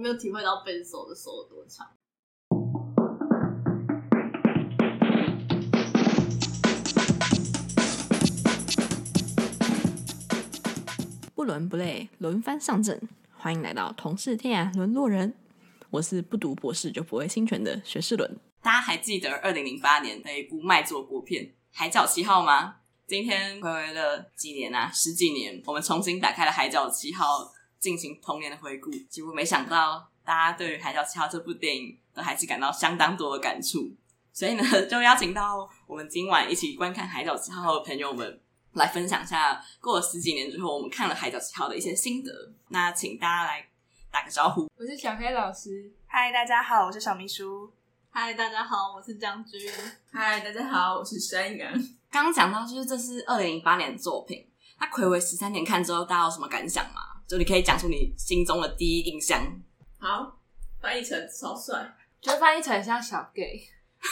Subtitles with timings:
[0.00, 1.86] 没有体会到贝斯手的手有多长。
[11.34, 12.98] 不伦不类，轮番上阵，
[13.36, 15.34] 欢迎来到同是天涯沦落人。
[15.90, 18.38] 我是不读博士就不会侵权的学士伦。
[18.62, 22.76] 大家还记得二零零八年的一部卖座国片《海角七号》吗？
[23.06, 27.40] 今天回味了几年啊，十几年，我们重新打开了《海角七号》，
[27.80, 28.90] 进行童年的回顾。
[29.08, 33.90] 几乎没想到，大家对于《海角七号》这部电影都还是感到相当多的感触。
[34.32, 38.40] 所以呢，就邀请到我们今晚一起观看《海角七号》的朋友们，
[38.74, 42.52] 来分享一下过了十几年之后，我们看了《海角七号》的一些心得。
[42.68, 43.66] 那请大家来
[44.10, 44.70] 打个招呼。
[44.76, 45.90] 我是小黑老师。
[46.06, 47.72] 嗨，大家好，我是小秘书。
[48.10, 49.60] 嗨，大家好，我是将军。
[50.12, 51.72] 嗨，大家好，我是山羊。
[52.10, 54.46] 刚刚讲到，就是这是二零零八年的作品，
[54.78, 57.02] 那暌违十三年看之后，大家有什么感想吗？
[57.30, 59.40] 就你可以讲出你心中的第一印象。
[60.00, 60.36] 好，
[60.80, 61.78] 翻译成超帅，
[62.20, 63.56] 觉得范逸臣很像小 gay，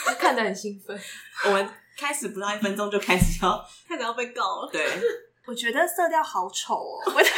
[0.07, 0.97] 就看得很兴奋。
[1.47, 4.69] 我们开始不到一分钟就开始要 开始要被告了。
[4.71, 4.87] 对，
[5.45, 7.29] 我觉得色调好丑哦， 我的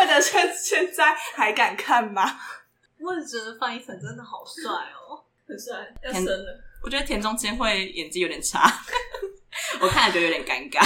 [0.00, 2.24] 我的现现在还敢看吗？
[2.98, 6.60] 我也觉得范逸臣真的好帅哦，很帅，要生了。
[6.82, 8.68] 我觉得田中千惠演技有点差。
[9.80, 10.84] 我看了觉得有点尴尬。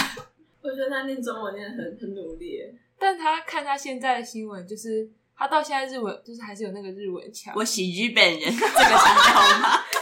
[0.61, 2.59] 我觉得他念中文念得很很努力，
[3.05, 7.53] 但他看他现在的新闻，就是他到现在日文就是还是有那个日文腔。
[7.55, 9.85] 我喜日本人，这个腔调吗？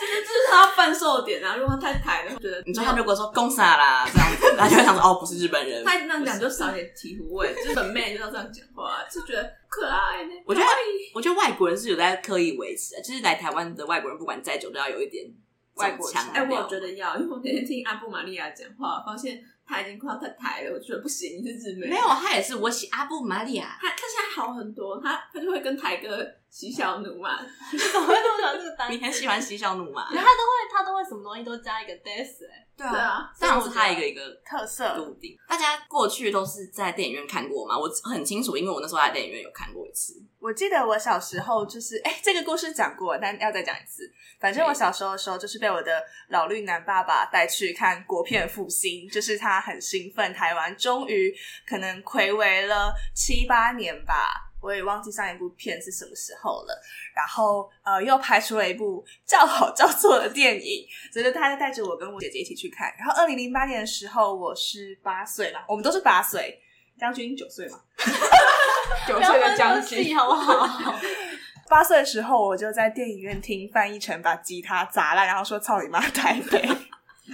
[0.00, 1.54] 就是这是他贩售点啊！
[1.54, 5.84] 如果他太台了，我觉得你说他如果说公傻啦这样子，他就会想说哦，不是日本人。
[5.84, 10.26] 他那样讲就少点醍醐味，就是本妹就要这样讲话，就觉得可爱。
[10.44, 10.66] 我觉得
[11.14, 15.24] 我觉得外国人是有在刻意维持的，就是来台湾的外国人不管再久都要有一点。
[15.76, 21.88] 外国腔，哎、欸，我觉得要，因为我那天听阿布玛利亚讲话，发现他已经快要太台了，我觉得不行，你是日妹。
[21.88, 27.40] 没有，他也是我喜阿布玛利亚，他他现在好很多，他他就会跟台哥喜小奴嘛，
[27.72, 28.94] 你怎么会这么喜欢这个单词？
[28.94, 30.06] 你很喜欢喜小奴嘛？
[30.06, 35.36] 他都会他都会什么东西都加一个 des 哎、欸，对啊，这样是他一个一个特色固定。
[35.48, 37.76] 大家过去都是在电影院看过嘛？
[37.76, 40.14] 我很清楚，因为我那时候在电影院有看过一次。
[40.38, 44.08] 我记得我小时候就是，哎、欸，这个故事讲过，但要再讲一次。
[44.38, 51.34] 反正我小时候的时候，就是被我的老绿男爸爸带去看国片复兴，就是他很兴奋，台湾终于
[51.66, 56.82] 可能睽违了七八年吧，我也忘记上一部片是什么时候了。
[57.14, 62.92] 然后呃，又拍出了一部叫好叫座的电影，所以他就带着我跟我姐姐一起去看。
[62.98, 66.60] 然后二零零八年的时候，我是八岁嘛，我们都是八岁，
[66.98, 67.80] 将军九岁嘛。
[69.06, 70.98] 九岁的将军，好不好？
[71.68, 76.58] 八岁的时候，我就在电影院听范逸臣把吉他砸烂，然后说“操你妈台北”。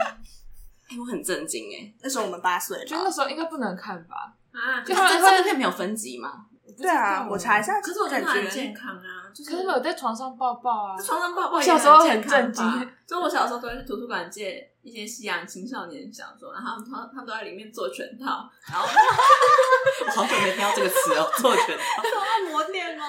[0.91, 1.93] 哎，我很震惊哎！
[2.03, 4.35] 那时候我们八岁，就那时候应该不能看吧？
[4.53, 6.47] 啊，就他这部片没有分级吗？
[6.81, 7.81] 对啊，我查一下。
[7.81, 11.57] 可是我觉得他很健康啊，就是可是我有在床上抱抱啊，床上抱抱。
[11.57, 18.87] 我小时候很震惊，就我小时候都会去图书馆借一些西洋青少年小说，然后他们他们都在里面做全套，然后
[20.07, 23.05] 我好久没听到这个词哦，做全套，做按摩店吗？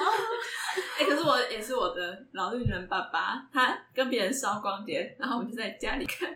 [1.02, 6.30] 哎、欸，可是我也是我的老绿人爸爸，他跟别人烧光碟，然后我就在家里看。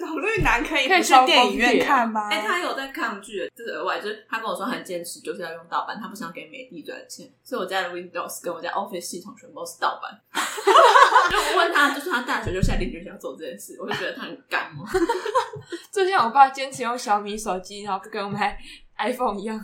[0.00, 2.28] 老绿男可以可以去电影院看吗？
[2.28, 10.20] 哎、欸，他有在抗拒，就是额外，就是他跟我说很坚持，就是要用盗版，他不想给美的赚钱，所以我家的 Windows 跟我家 Office 系统全部都是盗版。
[11.30, 14.84] 就我问他，就是他大学就下定决心要做这件事，我就觉得他很干嘛。
[15.92, 18.40] 就像我爸坚持用小米手机，然后跟我们
[18.98, 19.56] iPhone 一样。《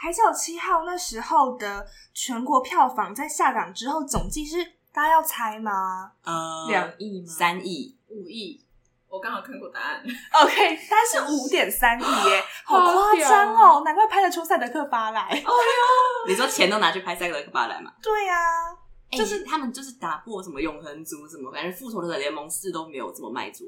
[0.00, 6.12] 海角七号》那时候的全国票房在下档之后总计是，大家要猜吗？
[6.22, 7.26] 呃，两亿吗？
[7.26, 7.98] 三亿？
[8.06, 8.64] 五亿？
[9.08, 10.00] 我刚好看过答案。
[10.40, 13.82] OK，但是五点三亿耶， 好夸张哦！
[13.84, 15.20] 难怪拍得出《赛德克巴莱》。
[15.24, 15.48] 哎呦，
[16.28, 17.92] 你说钱都拿去拍《赛德克巴莱》吗？
[18.00, 18.78] 对呀、啊，
[19.10, 23.66] 就是他们就是打破什么永恒族什么，感觉《复仇者联盟四》都没有这么卖座。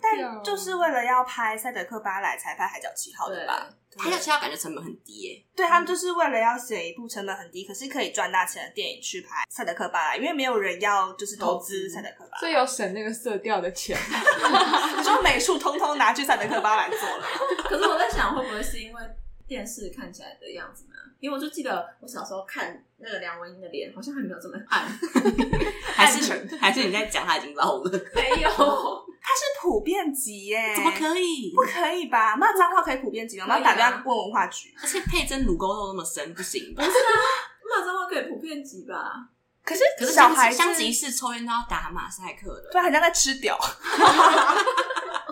[0.00, 3.68] 但就是为了要拍《赛德克巴莱》才拍《海角七号》的吧？
[4.02, 5.44] 《海角七号》感觉成本很低耶。
[5.54, 13.96] 对，他们就是为了要写一部成本很低，可是可以赚大钱的电影去拍《赛德克巴莱》，因为没有人要就是投资《赛德克巴莱》，所以有省那个色调的钱。
[14.96, 17.26] 你说美术通通拿去《赛德克巴莱》做了。
[17.68, 19.02] 可是我在想，会不会是因为
[19.46, 20.94] 电视看起来的样子呢？
[21.20, 24.84] 因为我就记得我小时候看那个梁文音的脸，好像还没有这么暗，
[25.94, 27.90] 还是还是你在讲他已经老了？
[28.14, 28.50] 没有。
[29.26, 30.74] 它是普遍级耶？
[30.76, 31.50] 怎么可以？
[31.56, 32.36] 不可以吧？
[32.36, 33.46] 骂脏话可以普遍级吗？
[33.48, 34.74] 我们要打电话问文化局。
[34.82, 36.74] 而且佩珍乳沟肉那么深，不行。
[36.76, 36.92] 不是啊，
[37.64, 39.30] 骂脏话可以普遍级吧？
[39.64, 43.58] 可是可是小孩香吉士抽烟都要打马赛克的，对，好像在吃屌。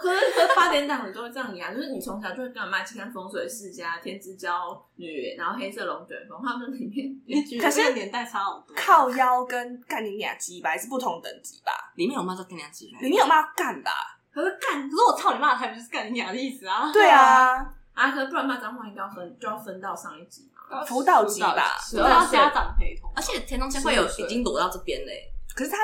[0.03, 5.07] 可是可是八点档你都会这样演，就是你从小就会跟我妈一起看《风水世家》《天之娇女》，
[5.39, 8.75] 然后《黑色龙卷风》，他们里面可是年代差好多。
[8.77, 11.93] 靠腰跟干你俩鸡巴是不同等级吧？
[11.95, 13.91] 里面有骂到干你俩鸡巴，里面有骂干吧？
[14.35, 16.91] 可是干，可是我操你妈，才不是干你俩的意思啊！
[16.93, 17.55] 对啊，
[17.93, 23.13] 啊，可是不然骂脏话应该要分，就要分到上一集嘛，辅导级吧，都要家长陪同。
[23.15, 25.77] 而且田中千惠有已经躲到这边嘞，可是他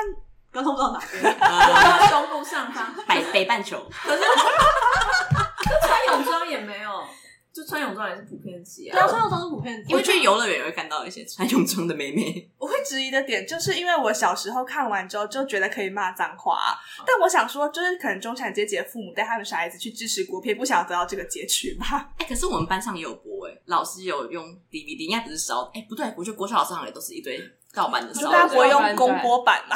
[0.51, 1.23] 刚通不知道哪边，
[2.11, 3.87] 东部上方，北北半球。
[4.03, 4.23] 可是
[5.85, 6.89] 穿泳装也没有，
[7.53, 8.93] 就穿泳装也是普遍级啊。
[8.93, 12.49] 对啊，穿泳装是普遍级，因为去游乐园也会看到一些穿泳装的妹妹。
[12.57, 22.09] 我会质疑的点，就是因为我小时候看完之后就觉得可以骂脏话，啊，但我想说，就是可能中产阶级的父母带他们小孩子去支持国片，不想要得到这个结局吧？
[22.17, 25.63] 哎、欸，可是我们班上也有播，哎，老师有用 DVD，应该不是烧。
[25.73, 27.39] 哎、欸，不对，我觉得国小老师好像也都是一堆
[27.73, 29.75] 盗版的烧，大家不会用公播版嘛？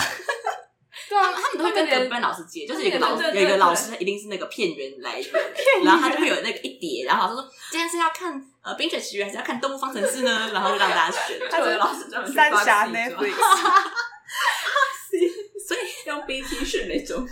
[1.10, 5.32] 对啊，他们都会跟隔班老师借，就是有一个老师，有一个老师一定是那个片源来源，
[5.84, 10.50] 然后他就会有那个一叠，然后老师说今天是要看呃《冰雪奇缘》还是要看《动物方程式》呢？
[10.54, 13.34] 然后就让大家选，就有的老师专门三峡 Netflix，
[15.68, 17.28] 所以用 BT 选那种。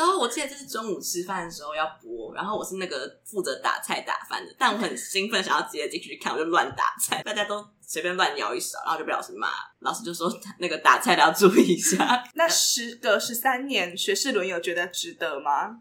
[0.00, 9.48] 那时候我记得就是中午吃饭的时候要播，然后我是那个负责打菜打饭的，但我很兴奋想要直接进去看，我就乱打菜，大家都随便乱舀一勺，然后就被老师骂，
[9.80, 12.24] 老师就说那个打菜的要注意一下。
[12.32, 15.76] 那时隔十三年，学士伦有觉得值得吗？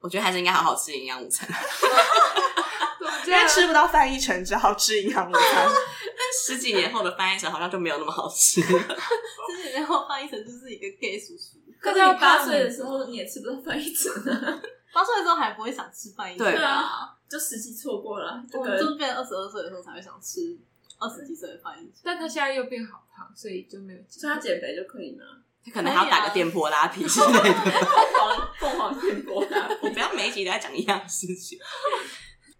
[0.00, 1.48] 我觉得还是应该好好吃营养午餐，
[3.24, 5.42] 因为吃不到翻译成，只好吃营养午餐。
[6.18, 11.61] 但十几年后的翻译成好像就没有那么好吃了，十几年后翻译成就是一个 gay 叔叔。
[11.82, 14.62] 可是你八岁的时候，你也吃不到翻译成啊。
[14.94, 18.42] 八岁的时候还不会想吃翻译成，对啊，就时机错过了。
[18.52, 20.56] 我就是变二十二岁的时候才会想吃
[20.98, 23.98] 二十几岁的翻译成，但他现在又变好胖，所以就没有。
[24.08, 25.24] 所以他减肥就可以吗？
[25.64, 27.54] 他可能还要打个电波拉皮之类的。
[27.54, 31.58] 凤凰凤凰电波拉，我不要每一集都在讲一样事情。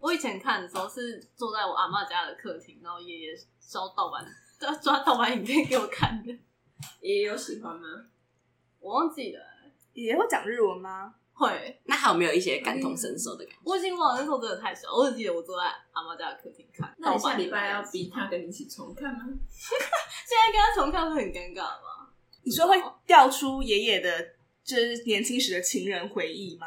[0.00, 3.28] 我以前看的时候是坐在我阿妈家的客厅，然后爷爷
[3.60, 4.26] 烧盗版，
[4.82, 6.32] 抓盗版影片给我看的。
[7.00, 7.86] 爷爷有喜欢吗？
[8.82, 9.40] 我忘记了，
[9.94, 11.14] 爷爷会讲日文吗？
[11.32, 11.80] 会。
[11.84, 13.60] 那还有没有一些感同身受的感觉？
[13.64, 16.92] 我已经忘了，那时候真的太小，我只记得我坐在阿妈家的客厅看。
[16.98, 19.20] 那你下礼拜要逼他跟你一起重看吗？
[19.48, 22.08] 现在跟他重看会很尴尬吗？
[22.42, 24.10] 你说会调出爷爷的，
[24.64, 26.66] 就是年轻时的情人回忆吗？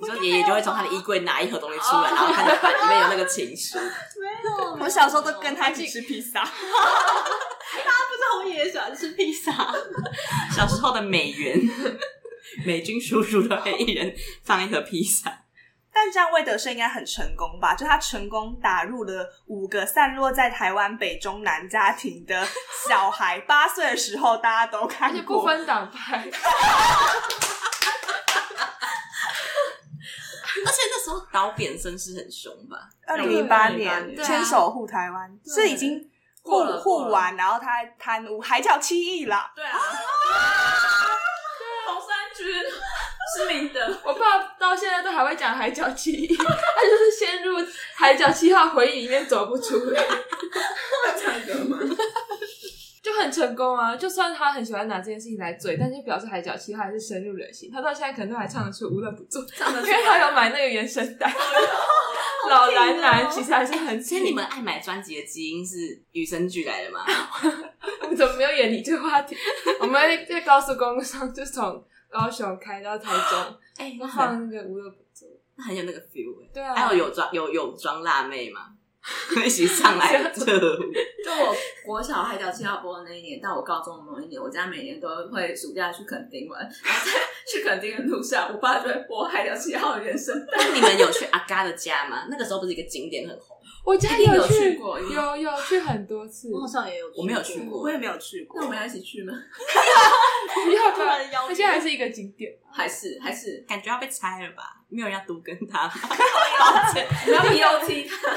[0.00, 3.78] 你说爷爷就会从他的衣柜拿一盒东西出来，然后看着里面有那个情书。
[4.20, 6.44] 没有，我小时候都跟他一起吃披萨。
[8.38, 9.52] 我爷爷喜欢吃披萨。
[10.54, 11.58] 小时候的美元，
[12.64, 15.42] 美军叔叔都会一人放一盒披萨。
[15.92, 17.74] 但这样魏德胜应该很成功吧？
[17.74, 22.46] 就他成功打入了五个散落在台湾北中南家庭的
[22.86, 26.28] 小孩，八岁的时候大家都看过，不分党派。
[30.66, 32.90] 而且那时候导扁声是很凶吧？
[33.06, 36.10] 二零零八年牵手护台湾，是已经。
[36.46, 39.52] 互互玩，然后他贪污，海角七亿啦。
[39.54, 39.78] 对啊，
[41.86, 42.46] 红三军
[43.36, 43.98] 是明的。
[44.04, 47.58] 我爸到现在都还会讲海角七亿，他就是陷入
[47.94, 50.00] 海角七号回忆里面走不出来。
[50.06, 51.78] 会唱歌吗？
[53.06, 53.94] 就很成功啊！
[53.94, 57.70] 就算他很喜欢拿这件事情来嘴，但是表示海角七号还是深入人心。
[57.70, 61.32] 他到现在可能都还唱得出无乐不作，因为他有买那个原声带。
[62.50, 67.04] 老男男其实还是很，其实你们爱买专辑的基因是与生俱来的吗？
[68.02, 69.36] 我 们怎么没有远离这个话题？
[69.78, 76.48] 我们在高速公路上，就从高雄开到台中，哎、欸，放那个无乐不作，那很有那个 feel 哎。
[76.52, 78.72] 对啊，还有有装有有装辣妹吗？
[79.44, 80.30] 一起上来的。
[80.34, 86.60] 就我国小海角七号播的那一年，到我高中的某一年，我家每年都会暑假去垦丁玩。
[86.60, 87.12] 然后在
[87.46, 90.46] 去垦丁的路上，我爸就会播海角七号的原声。
[90.56, 92.26] 那你们有去阿嘎的家吗？
[92.30, 93.55] 那个时候不是一个景点很红。
[93.86, 96.50] 我家有有去过，有有去很多次。
[96.52, 98.60] 我好像也有，我没有去过，我也没有去过。
[98.60, 99.32] 那我们要一起去吗？
[100.64, 104.82] 不要突然邀，而且还是一个景点，还是还是感觉要被拆了吧？
[104.88, 105.86] 没有人要读跟他，
[107.24, 108.36] 不要 P O T 他，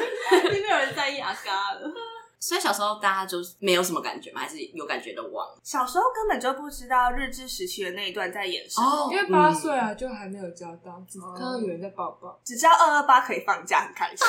[0.49, 1.91] 没有人在意阿嘎了。
[2.39, 4.41] 所以小时候大家就没有什么感觉吗？
[4.41, 5.59] 还是有感觉的忘了？
[5.63, 14.27] 小时候根本就不知道日治时期的那一段在演什么，哦、因为八岁啊，就还没有交到，只看到有人在抱抱，只知道二二八可以放假，很开心。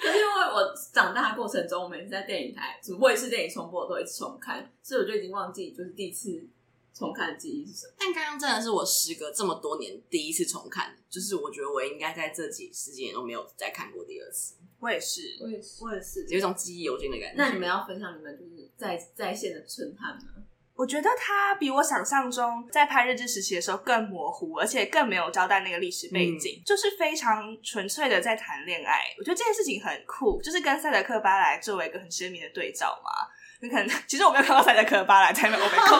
[0.00, 6.48] 可是因为我长大的过程中，我每次在电影台，什么卫视电影重播，我都一直重看，所以我就已经忘记就是第一次
[6.94, 7.92] 重看的记忆是什么。
[7.98, 14.54] 但刚刚真的是我时隔这么多年第一次重看，就是我觉得我应该在这几十几年都没有再看过第二次。
[14.80, 17.34] 我也是，我也是，我也是，有一种记忆犹新的感觉。
[17.36, 20.42] 那你们要分享你们就是在在线的震撼吗？
[20.80, 29.02] 我觉得他比我想象中在拍日治时期的时候更模糊，而且更没有交代那个历史背景，嗯、就是非常纯粹的在谈恋爱。
[29.18, 33.28] 我觉得这件事情很酷，就是跟塞德克巴莱作为一个很鲜明的对照嘛。
[33.60, 35.98] 你可能其实我没有看到塞德克巴莱，才没有被扣，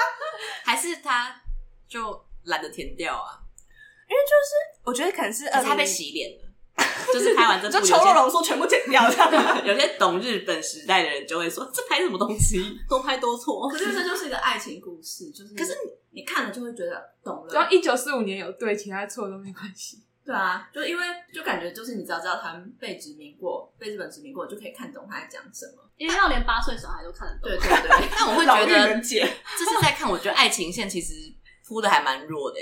[0.64, 1.38] 还是他
[1.86, 3.36] 就懒得填掉啊？
[4.08, 6.45] 因为就是我觉得可能是，是他被洗脸了。
[7.12, 9.32] 就是拍完这部，就丑陋浓缩全部剪掉这样。
[9.66, 12.78] 有些懂日本时代的人就会说：“这拍什么东西？
[12.88, 15.76] 多拍多错。”可是这就是一个爱情故事，就是可是
[16.10, 17.50] 你看了就会觉得懂了。
[17.50, 20.02] 只要一九四五年有对，其他错都没关系。
[20.24, 25.82] 对啊，就因为就感觉就是你只要知道他们被殖民过，被日本殖民过，就可以看懂他在讲什么。
[25.96, 27.42] 因为要连八岁小孩都看得懂。
[27.42, 28.08] 对对对。
[28.10, 31.14] 但我会觉得，这是在看，我觉得爱情线其实
[31.66, 32.58] 铺的还蛮弱的。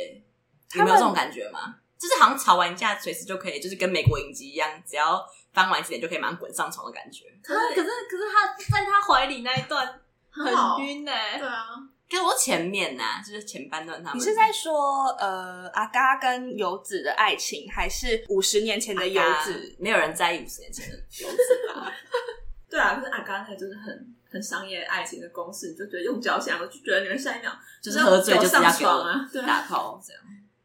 [0.75, 1.77] 你有没有这种感觉吗？
[1.99, 7.25] 就是好像吵完架随时就可以，就是跟美国影集一样，只要翻完几点就可以马上滚上床的感觉。
[7.43, 10.45] 可是可是可是他在他怀里那一段很
[10.85, 11.39] 晕呢、欸。
[11.39, 11.67] 对啊，
[12.11, 14.19] 可是我前面呢、啊，就是前半段他们。
[14.19, 19.77] 你是在说呃阿嘎跟游子的爱情，还是五十年前的游子？
[19.79, 21.93] 没有人在意五十年前的游子吧？
[22.69, 30.23] 对啊，可是阿嘎他就是很很商业爱情的公式，就觉得用脚想，我就觉得你们下一秒就是喝醉就是要爽啊，打炮这样。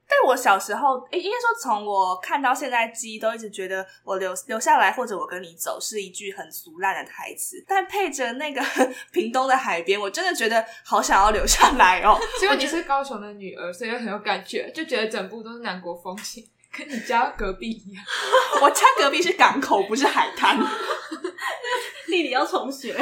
[0.10, 7.64] 但我小时候，诶、欸，应该说从我看到现在，记忆都一直觉得我留留下来，或者我跟你走是一句很俗烂的台词。
[7.68, 8.62] 但配着那个
[9.14, 12.20] 屏东的海边，我真的觉得好想要留下来哦。
[12.42, 16.44] 结果你是高雄的女儿，所以很有感觉，就觉得整部都是南国风情，
[16.76, 18.04] 跟你家隔壁一样。
[18.64, 20.58] 我家隔壁是港口，不是海滩。
[22.08, 22.98] 地理要重学。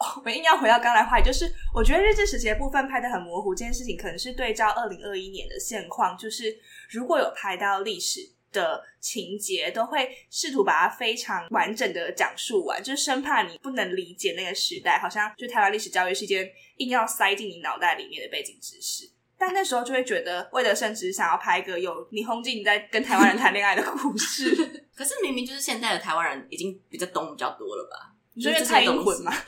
[0.16, 19.10] 我们硬要回到刚才话题，就是我觉得日治时期的部分拍的很模糊，这件事情可能是对照二零二一年的现况，就是如果有拍到历史的情节，都会试图把它非常完整的讲述完，就是生怕你不能理解那个时代，好像就台湾历史教育是一件硬要塞进你脑袋里面的背景知识。
[19.38, 24.54] 但那时候就会觉得，魏德圣只是想要拍一个有霓虹镜在跟台湾人谈恋爱的故事，
[24.96, 28.14] 可是明明就是现在的台湾人已经比较懂比较多了吧？
[28.34, 29.32] 你说蔡英文吗？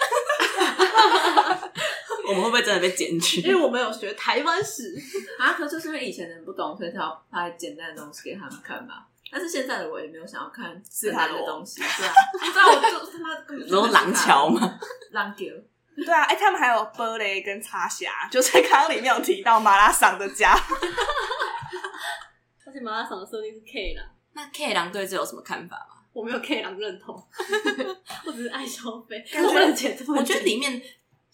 [2.28, 3.40] 我们会不会真的被剪去？
[3.42, 4.94] 因为我们有学台湾史
[5.38, 9.06] 啊，可是就是因为以前人不懂，所以才要拍简单的东西给他们看吧。
[9.30, 12.12] 但是现在的我也没有想要看简单的东西， 对啊，
[12.44, 14.78] 你知道我就他妈，然后廊桥吗？
[15.12, 15.44] 廊桥，
[15.96, 20.52] 对啊，哎、欸，他们还有玻璃跟插虾， 就在刚刚里面有提到马拉桑的家，
[22.66, 26.01] 而且马拉桑的设定是 K 狼，那 K 狼对这有什么看法吗？
[26.12, 27.14] 我没有 K 狼认同，
[28.26, 30.82] 我只是爱消费，我不能剪，我觉得里面。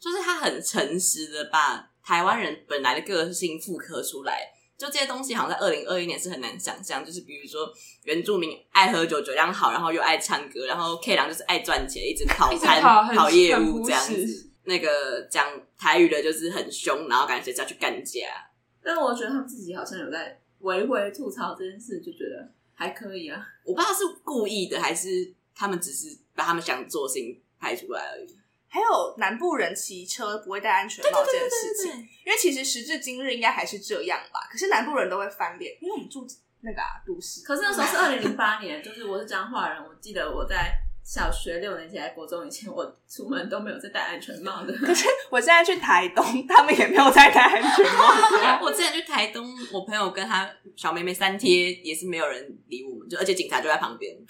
[0.01, 7.05] 就是他很诚实的把台湾人本来的个性复刻出来，就这些东西好像在二零二一年是很难想象。
[7.05, 7.69] 就是比如说
[8.05, 14.49] 原住民爱喝酒，酒量好，然后又爱唱歌，然后 K 郎就是爱赚钱，一直跑摊跑业务这样子。
[14.63, 15.45] 那个讲
[15.77, 18.21] 台语的就是很凶，然后感觉是要去干架。
[18.81, 23.45] 但我觉得他们自己好像有在微微吐槽这件事，就觉得还可以啊。
[23.65, 28.39] 我不知道是故意的，还是他们只是把他们想做的事情拍出来而已。
[28.69, 31.93] 还有南部人骑车不会戴安全帽这件事情，
[32.25, 34.47] 因为其实时至今日应该还是这样吧。
[34.51, 36.25] 可是南部人都会翻脸，因为我们住
[36.61, 37.43] 那个、啊、都市。
[37.45, 44.73] 可是那时候是二零零八年，就是我是彰化人，我记得我在小学六年级还国中以前，我出门都没有在戴安全帽的。
[44.85, 48.61] 可是我现在去台东，他们也没有在戴安全帽。
[48.63, 54.15] 我之前去台东，我朋友跟他小妹妹三贴，也是没有人理我们，就而且警察就在旁边。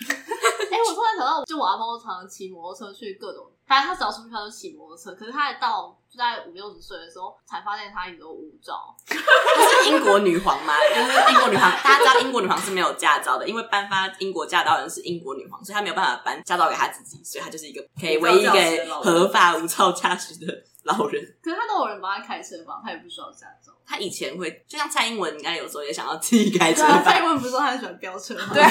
[0.70, 3.44] 哎、欸，我突然想到，就我阿猫常常骑摩托车去各种。
[3.66, 5.12] 反正他只要出去，他就骑摩托车。
[5.12, 8.96] 可是他还到就在五六十岁的时候，才发现他一直都无照。
[9.06, 10.72] 不是英国女皇吗？
[10.88, 18.52] 就是英国女皇，大家知道英国女皇是没有驾照的，因为颁发英国驾照的人是英国女皇，所以她没有办法颁驾照给她自己，所以她就是一个可以唯一一个
[19.02, 20.52] 合法无照驾驶的
[20.84, 21.22] 老人。
[21.42, 22.80] 可是他都有人帮他开车吧？
[22.84, 23.72] 他也不需要驾照。
[23.86, 26.82] 他以前会，就像蔡英文，应该有时候也想要自己开车。
[27.02, 28.50] 蔡英文不是说他很喜欢飙车吗？
[28.52, 28.62] 对，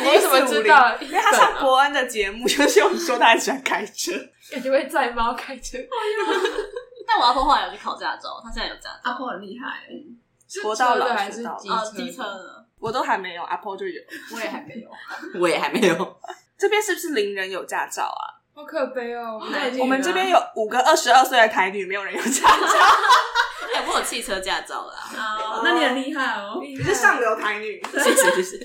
[0.00, 0.96] 你为什么知道？
[1.02, 4.12] 因为他上博恩的节目，就是有说他很喜欢开车，
[4.50, 5.76] 感觉会载猫开车。
[7.04, 9.00] 但我阿婆后来有去考驾照，他现在有驾照。
[9.02, 9.88] 阿婆很厉害，
[10.62, 11.42] 活到老还是
[11.96, 12.64] 机车的？
[12.78, 14.00] 我都还没有，阿婆就有，
[14.34, 14.88] 我也还没有，
[15.40, 16.20] 我也还没有。
[16.56, 18.41] 这边是不是零人有驾照啊？
[18.54, 19.40] 好可悲哦！
[19.80, 22.66] 我们这边有五个二十二岁的台女，没有人有驾照。
[23.74, 24.94] 哎，我有汽车驾照啦。
[25.16, 27.82] 哦，那你很厉害哦，你是上流台女。
[27.94, 28.58] 谢谢谢谢。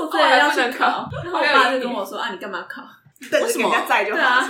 [0.00, 2.82] 我后来要去考，我爸就跟我说：“啊，你干嘛考？
[3.32, 4.40] 为什么要载就好？”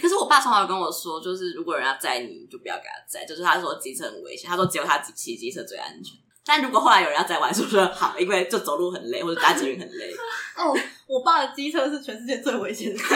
[0.00, 3.24] 可是我爸从小跟我说，就是如果人家载你，就不要给他载。
[3.24, 6.18] 就是他说机车很危险，他说只有他骑机车最安全。
[6.44, 10.12] 但如果后来有人要再玩，是不是好，因为就走路很累，或者搭捷运很累。
[10.58, 12.98] 哦，我爸的机车是全世界最危险的。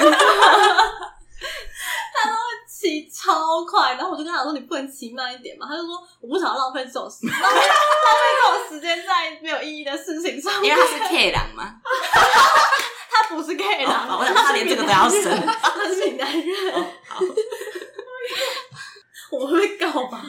[2.19, 3.95] 他都会骑超快。
[3.95, 5.67] 然后我就跟他说：“你不能骑慢一点嘛？
[5.69, 10.71] 他就说我不想要浪费这种时间，浪 费浪费这种时间在没有意义的事情上面。
[10.71, 11.75] 因为他是 K 狼嘛？
[13.11, 16.73] 他不是 K 狼，我想他连这个都要生，他是闽南人。
[16.73, 17.21] 哦、好，
[19.33, 20.23] 我会被告吧？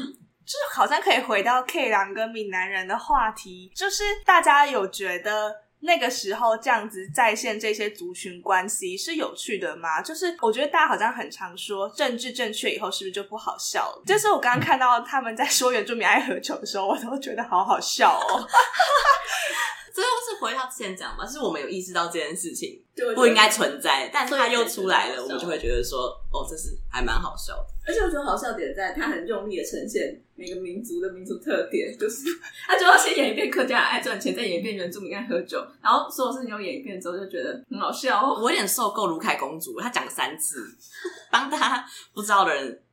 [0.48, 5.68] 就是好像可以回到 K 狼跟闽南人的话题，就是大家有觉得。
[5.80, 10.02] 那个时候这样子再现这些族群关系是有趣的吗？
[10.02, 14.04] 就是我觉得大家好像很常说政治正确以后是不是就不好笑了？
[14.04, 18.48] 就是我刚刚看到他们在说原住民爱喝酒的时候，我都觉得好好笑哦。
[19.98, 22.80] 最后是回到之前讲嘛，就是我们有意识到这件事情
[23.16, 26.02] 不应该存在，但是他又出来了，我们就会觉得说，
[26.32, 27.66] 哦，这是还蛮好笑的。
[27.88, 32.26] 而且我觉得好笑点在，他很用力的呈现每个民族的民族特点，就是
[32.68, 38.38] 他就要先演一遍客家爱赚钱，再演一遍原住民爱喝酒，然后所有事情都演一遍之后，就觉得很好笑哦。
[38.40, 40.64] 我有点受够卢凯公主，他讲了三次，
[41.32, 42.84] 帮他不知道的人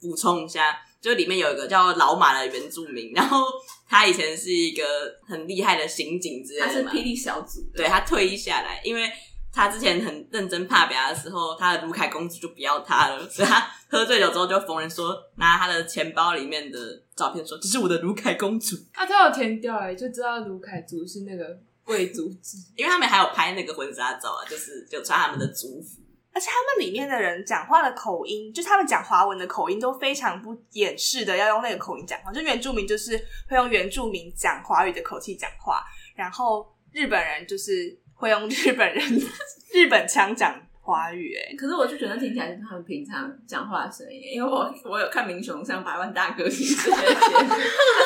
[0.00, 0.78] 补充一下。
[1.02, 3.44] 就里面有一个叫老马的原住民，然后
[3.92, 4.82] 他以前是一个
[5.28, 9.12] 很厉害的刑警之类的，他是霹雳小组，对，他退役下来，因为
[9.52, 18.74] 他之前很认真怕表的时候，他的卢凯公主就不要他了，所以他喝醉酒之后就逢人说拿他的钱包里面的照片说这是我的卢凯公主。
[18.94, 22.30] 啊，他有填掉哎，就知道卢凯族是那个贵族，
[22.76, 26.00] 因为他们还有拍那个婚纱照啊，就是就穿他们的族服。
[26.34, 32.32] 而且他们里面的人讲话的口音，就是他们讲华文的口音都非常不掩饰的要用那个口音讲话。
[32.32, 33.16] 就原住民就是
[33.48, 35.82] 会用原住民讲华语的口气讲话，
[36.16, 39.04] 然后日本人就是会用日本人
[39.74, 41.34] 日本腔讲华语。
[41.36, 47.14] 哎，可是我就觉得听起来是他们平常讲话的声音，因为我我有看《明雄像百万大歌星》这些，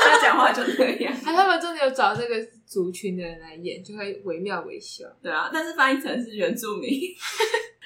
[0.05, 1.13] 他讲话就这样。
[1.25, 2.35] 哎，他们真的有找这个
[2.67, 5.05] 族群的人来演，就会惟妙惟肖。
[5.23, 6.91] 对啊，但是翻译成是原住民。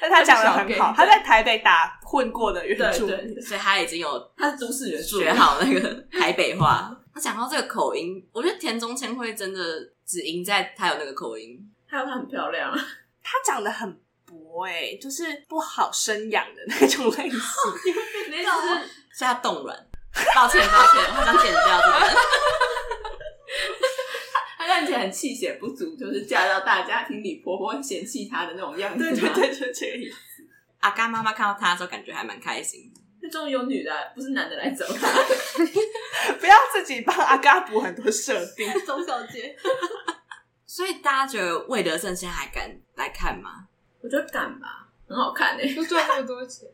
[0.01, 6.91] 但他讲的很好，他在台北打混过的原住民，对对，所以他已经有他是都市原住民，学好那个台北话。
[7.13, 9.61] 他讲到这个口音，我觉得田中千惠真的
[10.07, 12.73] 只赢在他有那个口音，还有他很漂亮，
[13.23, 17.41] 他长得很薄哎、欸，就是不好生养的那种类型，
[18.31, 18.53] 那种
[19.13, 19.77] 是他冻卵。
[20.35, 22.21] 抱歉抱歉，我想剪掉这个。
[24.81, 29.05] 看起来很气血不足，就是嫁到大家庭里，婆婆很嫌弃她的那种样子。
[29.05, 30.17] 对对对，就这个意思。
[30.79, 32.91] 阿嘎妈妈看到她的时候，感觉还蛮开心。
[33.21, 35.07] 那终于有女的，不是男的来找她。
[36.41, 39.55] 不要自己帮阿嘎补很多设定， 钟小姐。
[40.65, 43.67] 所以大家觉得魏德圣现在还敢来看吗？
[44.03, 46.67] 我觉得敢吧，很好看诶、欸，都赚那么多钱。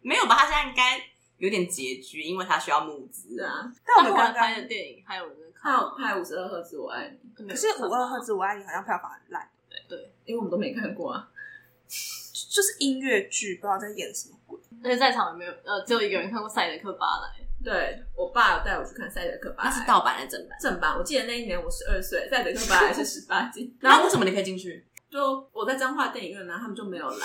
[0.00, 0.36] 没有吧？
[0.36, 0.98] 他现在应该
[1.36, 3.36] 有点拮据，因为他需要募资。
[3.36, 5.36] 对啊，但我们刚刚拍的电影还有人。
[5.66, 11.28] 他有拍五十二赫兹我爱你，可是五二赫兹我爱你好像票房很烂，对对，因为我们都没看过啊，
[11.88, 14.58] 就是音乐剧，不知道在演什么鬼。
[14.82, 17.28] 而且在场有没有呃，只有一个人看过《赛德克巴莱》。
[17.64, 20.58] 对，我爸有带我去看《赛德克巴莱》，那是盗版还是正版？
[20.60, 20.94] 正版。
[20.98, 23.74] 我记得那一年我十二岁，《赛德克巴莱》是十八禁。
[23.80, 24.86] 然后为什么你可以进去？
[25.10, 27.16] 就我在彰化电影院呢，他们就没有来。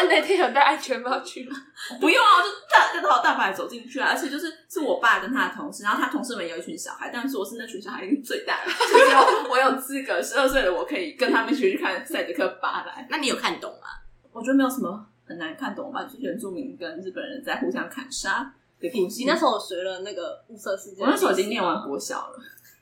[0.00, 1.56] 那那天有戴安全帽去吗？
[2.00, 4.08] 不用啊，我就大大大大走进去啊。
[4.10, 13.06] 而且就是是我爸跟他的同事，然后他同事们有一群小孩，但是我是那群小孩里面最大的，所以我有资格，十二岁的我可以跟他们一起去看赛德克巴莱。
[13.10, 13.88] 那你有看懂吗？
[14.32, 19.20] 我觉得没有什么很难看懂吧，就是原住民跟日本人在互相砍杀的故事。
[19.20, 22.38] 你那时候学了那个物色事件，我那时候已经念完国小了，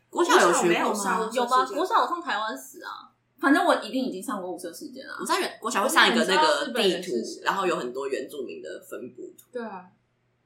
[0.08, 1.30] 国小有学过吗？
[1.32, 1.66] 有吗？
[1.66, 3.09] 国小有上台湾史啊。
[3.40, 5.16] 反正我一定已经上过雾社事件了。
[5.18, 9.44] 我在原国小会上一个那个地图，然后有很多原住民的分布图。
[9.50, 9.84] 对啊，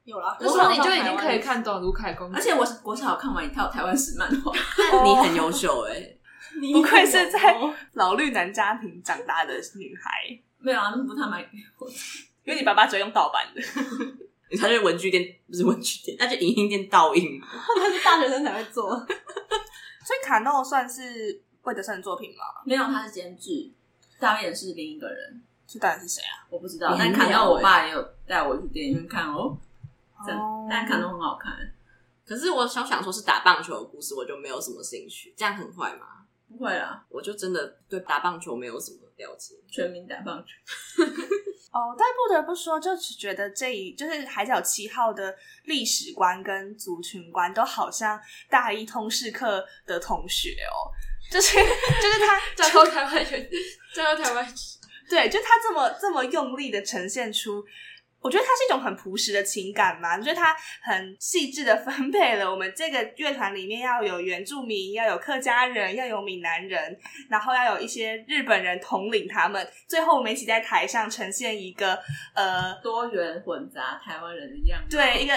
[0.04, 0.36] 有啦。
[0.40, 4.52] 那时候你就已经可以看懂卢凯公，而且我国小看完一套台湾史漫画。
[5.04, 6.18] 你很优秀哎、欸，
[6.72, 7.56] 不愧是在
[7.94, 10.10] 老绿男家庭长大的女孩。
[10.58, 11.88] 没有啊，那不他买给我，
[12.44, 13.60] 因为你爸爸只会用盗版的。
[14.56, 17.40] 他就是文具店，不是文具店，那就影印店倒印。
[17.76, 18.88] 那是大学生才会做。
[18.96, 21.42] 所以卡诺算是。
[21.64, 22.44] 魏德圣的作品吗？
[22.64, 23.70] 没有，他是监制，
[24.18, 25.42] 导演是另一个人。
[25.66, 26.46] 这导演是谁啊？
[26.50, 26.94] 我不知道。
[26.98, 29.58] 但看到我爸也有带我去电影院看哦，
[30.28, 31.52] 哦但看都很好看。
[32.26, 35.34] 可是我想想说是打棒球的故事，我就没有什么兴趣。
[35.36, 36.06] 这样很坏吗？
[36.48, 39.54] 不会啊，我就真的对打棒球没有什么了解。
[39.70, 41.02] 全民打棒球。
[41.72, 50.92] 哦，但不得不说，就是觉得这一就是《海角七号》的历史观跟族群观都好像大一通识课的同学哦。
[51.30, 53.50] 就是就是他讲到台湾人，
[53.94, 54.54] 讲到台湾，
[55.08, 57.64] 对，就他这么这么用力的呈现出
[58.20, 71.98] 我觉得它是一种很朴实的情感嘛，就是它很细致的分配了我们这个乐团里面要有原住民，要有客家人，要有闽南人，然后要有一些日本人统领他们，最后我们一起在台上呈现一个
[72.34, 75.34] 呃多元混杂台湾人的样子，对，一个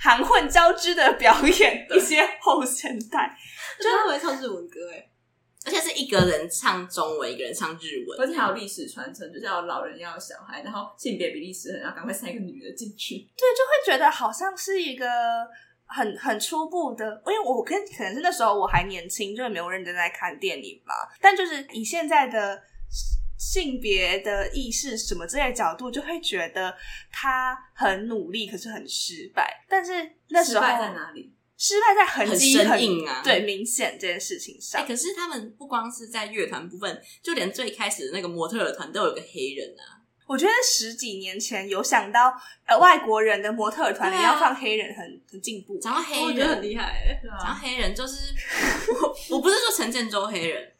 [0.00, 3.36] 含混交织的表演，一些后现代，
[3.78, 5.09] 就他会唱日文歌诶。
[5.66, 13.16] 而且是一个人唱中文，一个人唱日文，而且还有历史传承，就是要老人要有小孩，然后性别比例失衡，然后赶快塞一个女的进去。
[13.36, 15.06] 对，就会觉得好像是一个
[15.84, 20.94] 很很初步的，因为我跟可能是那时候我还年轻，就是没有认真在看电影嘛。
[21.20, 22.62] 但就是以现在的
[23.38, 26.74] 性别的意识什么这些角度，就会觉得
[27.12, 29.62] 他很努力，可是很失败。
[29.68, 29.92] 但是
[30.28, 31.34] 那时候失败在哪里？
[31.62, 34.80] 失败在痕迹很，很硬啊，对，明显这件事情上。
[34.80, 40.00] 哎、欸，可是他们不光是在乐团部分，就连最开始的那个模特儿团都有个黑人啊。
[40.26, 42.32] 我觉得十几年前有想到
[42.64, 45.76] 呃外国人的模特儿团里要放黑人很，很很进步。
[45.76, 47.20] 讲到黑人，我觉得很厉害。
[47.22, 48.16] 讲、啊、到黑人，就是
[49.02, 50.72] 我我不是说陈建州黑人，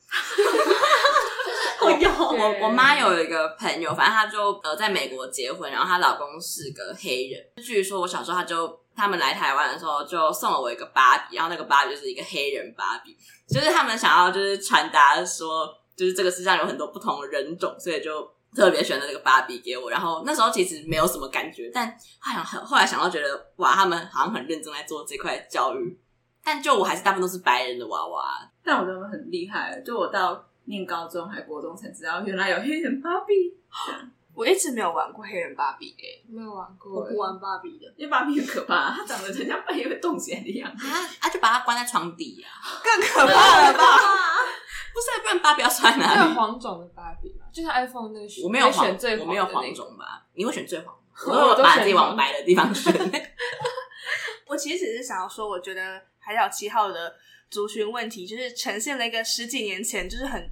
[1.84, 7.44] 我有我我妈有一个朋友，反正她就呃在美国结婚，然后她老公是个黑人。
[7.62, 8.80] 据说我小时候她就。
[9.00, 13.16] 他们来台湾的时候，就送了我一个芭比，然后那个芭比就是一个黑人芭比，
[13.48, 19.90] 就是他们想要就是传达说，就是这个世上有很多不同的人种，所以就特别选了这个芭比给我。
[19.90, 25.98] 然后那时候其实没有什么感觉，但后来后来想到觉得哇，他们好像很认真在做这块教育，
[26.44, 29.80] 但就我还是大部分都是白人的娃娃，但我觉得很厉害。
[29.80, 33.56] 就我到念高中还国中才知道，原来有黑人芭比。
[34.40, 40.86] 我一直没有玩过黑人芭比诶，没有玩过，我不玩芭比的，因为芭比很可怕，它长得很像半夜会动起来的样子。
[40.86, 41.28] 啊啊！
[41.28, 42.48] 就把它关在床底啊，
[42.82, 43.84] 更可怕了吧？
[44.94, 46.28] 不是，不然芭比要穿哪里？
[46.30, 50.24] 有黄种的芭比嘛，就是 iPhone 那个选，我没有选最黄，我没有黄种吧？
[50.32, 50.96] 你会选最黄？
[51.28, 52.90] 我都把自己往白的地方选。
[54.48, 57.14] 我其实只是想要说，我觉得海角七号的
[57.50, 60.50] 族群问题，就是呈现了一个十几年前就是很。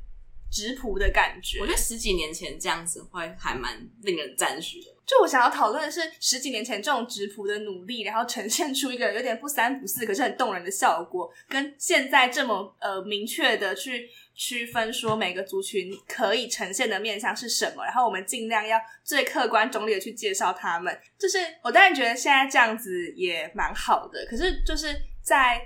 [0.50, 4.86] 质朴的感觉，我觉得十几年前这样子会还蛮令人赞许的。
[5.06, 20.98] 就我想要讨论的是，十几年前这种直朴的努力，然后呈现出一个有点不三不四，可是很动人的效果，跟现在这么呃明确的去区分说每个族群可以呈现的面向是什么，然后我们尽量要最客观中立的去介绍他们。
[21.18, 25.60] 就是我当然觉得现在这样子也蛮好的，可是就是在。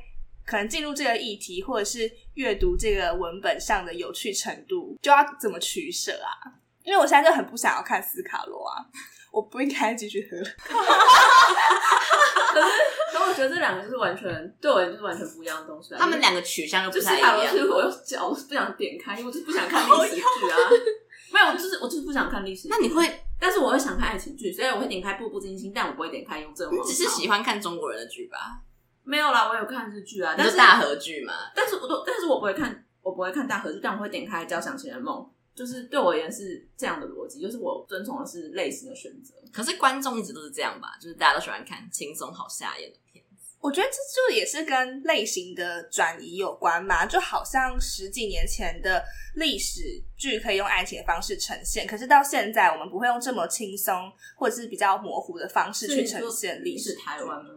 [0.45, 6.61] 可能进入这个议题，或者是阅读这个文本上的有趣程度，就要怎么取舍啊？
[6.85, 8.85] 因为我现在就很不想要看斯卡罗啊，
[9.31, 10.45] 我不应该继续喝了。
[12.53, 12.69] 可是，
[13.13, 15.95] 可我觉得这两个就是完全对我就是完全不一样的东西。
[15.99, 17.31] 他们两个取向又不太一样。
[17.31, 20.57] 斯卡罗是我又脚不想点开，因为我就是不想看历史剧啊。
[21.33, 22.69] 没有，就是我就是不想看历史剧。
[22.69, 26.85] 那你会，但是我会想看爱情剧，所以我会点开《步步惊心》，但我不会点开《雍正王朝》。
[26.87, 28.61] 你只是喜欢看中国人的剧吧？
[29.05, 31.33] 没有啦，我有看日剧啊，但是大合剧嘛。
[31.55, 35.19] 但是我都，但是我不会看，我不会看大合剧，但我会点开《交响情人梦》，
[35.59, 39.35] 就是对我而言是这样的逻辑，就是我遵从的是类型的选择。
[39.53, 43.57] 可是观众一直都是这样吧，就是大家都喜欢看轻松好下咽的片子。
[43.61, 43.97] 我觉得这
[44.31, 49.03] 就也是跟类型的转移有关嘛，就好像十几年前的
[49.35, 49.81] 历史
[50.17, 56.95] 剧可以用爱情的方式呈现，可是到现在我们不会用这么轻松或者是比较模糊的方式去呈现历史。
[56.95, 57.51] 台湾吗？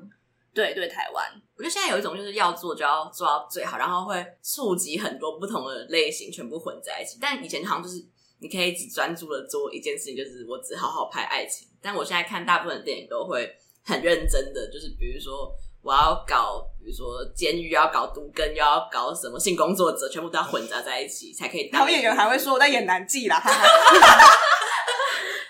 [0.55, 7.17] 对对，台湾，我觉得现在有一种就是要做就要做到最好，然后会触及很多不同的类型，全部混在一起。
[7.19, 7.97] 但以前好像就是
[8.39, 11.67] 你可以只专注的做一件事情，就是我只好好拍爱情。
[11.81, 21.69] 但我现在看大部分的电影都会很认真的，就是比如说我要搞，比如说监狱要搞毒根，又要搞什么性工作者，全部都要混杂在一起才可以。
[21.71, 23.43] 然后演员还会说我在演男妓啦。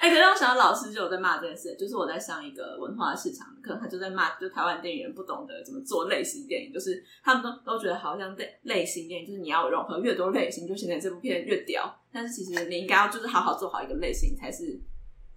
[0.05, 11.91] 哎、欸，可是我想到老师就有在骂这件事，就是我在上一个文化市场课，他就在骂，就台湾电影人不懂得怎么做类型电影，就是他们都都觉得好像类类型电影就是你要融合越多类型，就显得这部片越屌。
[12.11, 14.79] 但是其实你应该要就是好好做好一个类型，才是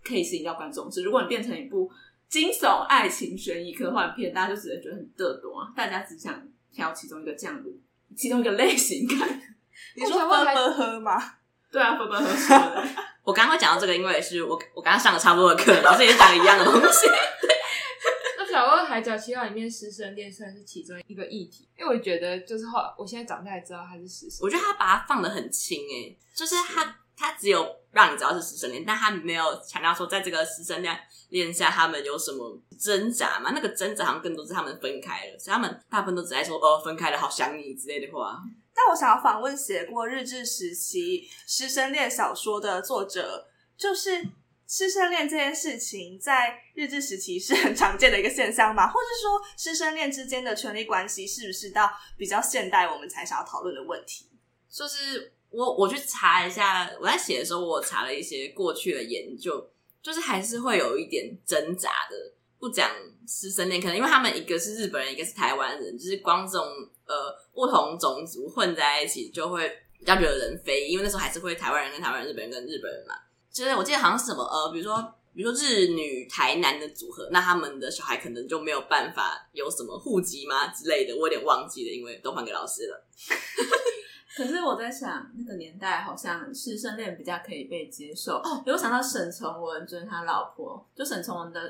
[0.04, 0.92] 可以吸引到观众。
[0.92, 1.90] 是如果你变成一部
[2.28, 7.74] 惊悚、爱情、悬疑、科幻片，大家就只能觉得很嘚多啊，大家只想挑其中一个这样子，
[8.14, 9.40] 其中一个类型看。
[9.96, 11.16] 你说分分喝吗？
[11.70, 11.98] 对啊。
[13.24, 17.06] 我刚刚会讲到这个，因为是我我刚刚上了差不多的课，老师也讲一样的东西。
[17.06, 17.48] 对，
[18.38, 24.38] 那想问《海角七号》里面师生恋算是其中一个议题，因为我觉得就是后来我现在长大也知道他是师生。
[24.40, 33.50] 我觉得他把它放的很轻，诶，就是他他只有让你知道是师生恋，但他没有强调说在这个师生恋恋下他们有什么挣扎嘛？
[33.54, 38.40] 那个挣扎好像更多是他们分开了，所以他们大部分都只在说哦，分开了，好想你之类的话。
[38.80, 44.24] 但我想要访问写过日治时期师生恋小说的作者，就是
[44.68, 48.86] 师生恋这件事情在日治时期是很常见的一个现象吗？
[48.86, 54.26] 或是说师生恋之间的权力关系是不是到比较现代我们才想要讨论的问题？
[54.70, 59.68] 就是我我去查一下，我在写的时候我查了一些过去的研究，
[60.00, 62.16] 就是还是会有一点挣扎的。
[62.58, 62.90] 不讲
[63.26, 66.66] 师生恋，可能因为他们一个是日本人，一个是台湾人，就是光这种
[67.06, 69.68] 呃不同种族混在一起就会
[69.98, 73.14] 比较惹人非议，因为那时候还是会台湾人跟台湾人，日本人跟日本人嘛。
[73.50, 83.06] 就是我记得好像是什么呃，比如说比如说日女台男的组合，那他们的小孩可能就没有办法有什么户籍吗之类的，我有点忘记了，因为都还给老师了。
[84.36, 88.36] 可是我在想，那个年代好像师生恋比较可以被接受。
[88.36, 91.68] 哦，有想到沈从文就是他老婆，就沈从文的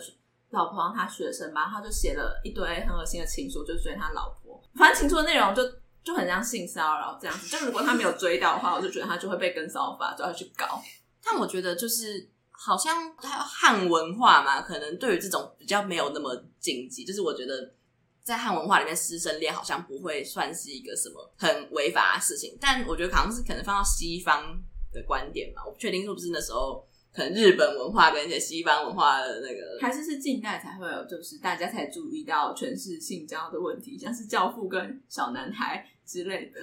[0.51, 4.63] 老婆他学生吧，他就写了一堆很恶心的情书，就追他老婆。
[4.75, 5.63] 反正情书的内容就
[6.03, 7.49] 就很像性骚扰这样子。
[7.49, 10.83] 就如果他没有追到的话，我就觉得他就会被跟骚法，就要去搞。
[11.23, 17.05] 但我觉得就是好像汉文化嘛，可能对于这种比较没有那么禁忌。
[17.05, 17.75] 就是我觉得
[18.23, 22.57] 在汉文化里面，师生恋好像不会算是一个什么很违法的事情。
[22.59, 24.59] 但我觉得好像是可能放到西方
[24.93, 36.61] 的观点嘛，我不确定是不是那时候可能日本文化跟一些西方文化的那个，还是是近代才会有，就是大家才注意到全是性交的问题，像是教父跟小男孩之类的。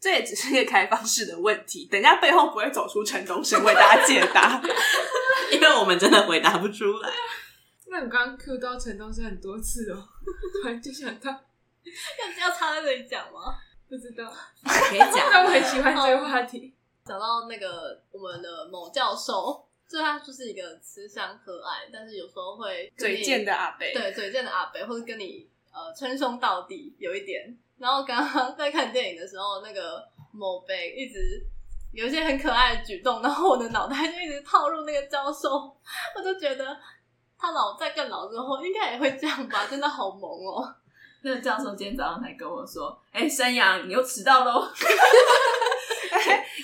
[0.00, 4.62] 这也只是一个开放式的问题，等一下背后不会走出陈东升为大家解答，
[5.50, 7.10] 因为我们真的回答不出来。
[7.90, 10.08] 那你刚刚 Q 到陈东升很多次哦，
[10.62, 13.56] 突然就想到要要插在这里讲吗？
[13.88, 15.26] 不知道，可以讲。
[15.32, 16.72] 但我很喜欢这个话题。
[17.04, 27.56] 讲到那个我们的某教授，就他就是一个慈祥可爱，但是有时候会嘴贱的阿北，对嘴贱的阿北，或者跟你呃称兄道弟有一点。
[27.78, 31.42] 然后刚刚在看电影的时候，那个某贝一直
[31.92, 35.74] 有一些很可爱的举动，然后我的脑袋就一直套入那个教授，
[36.14, 36.76] 我就觉得
[37.38, 40.74] 他老在更老之后应该也会这样吧，真的好萌哦。
[41.22, 44.68] 那个教授今天早上才跟我说：“哎、欸，山羊，你又迟到喽。”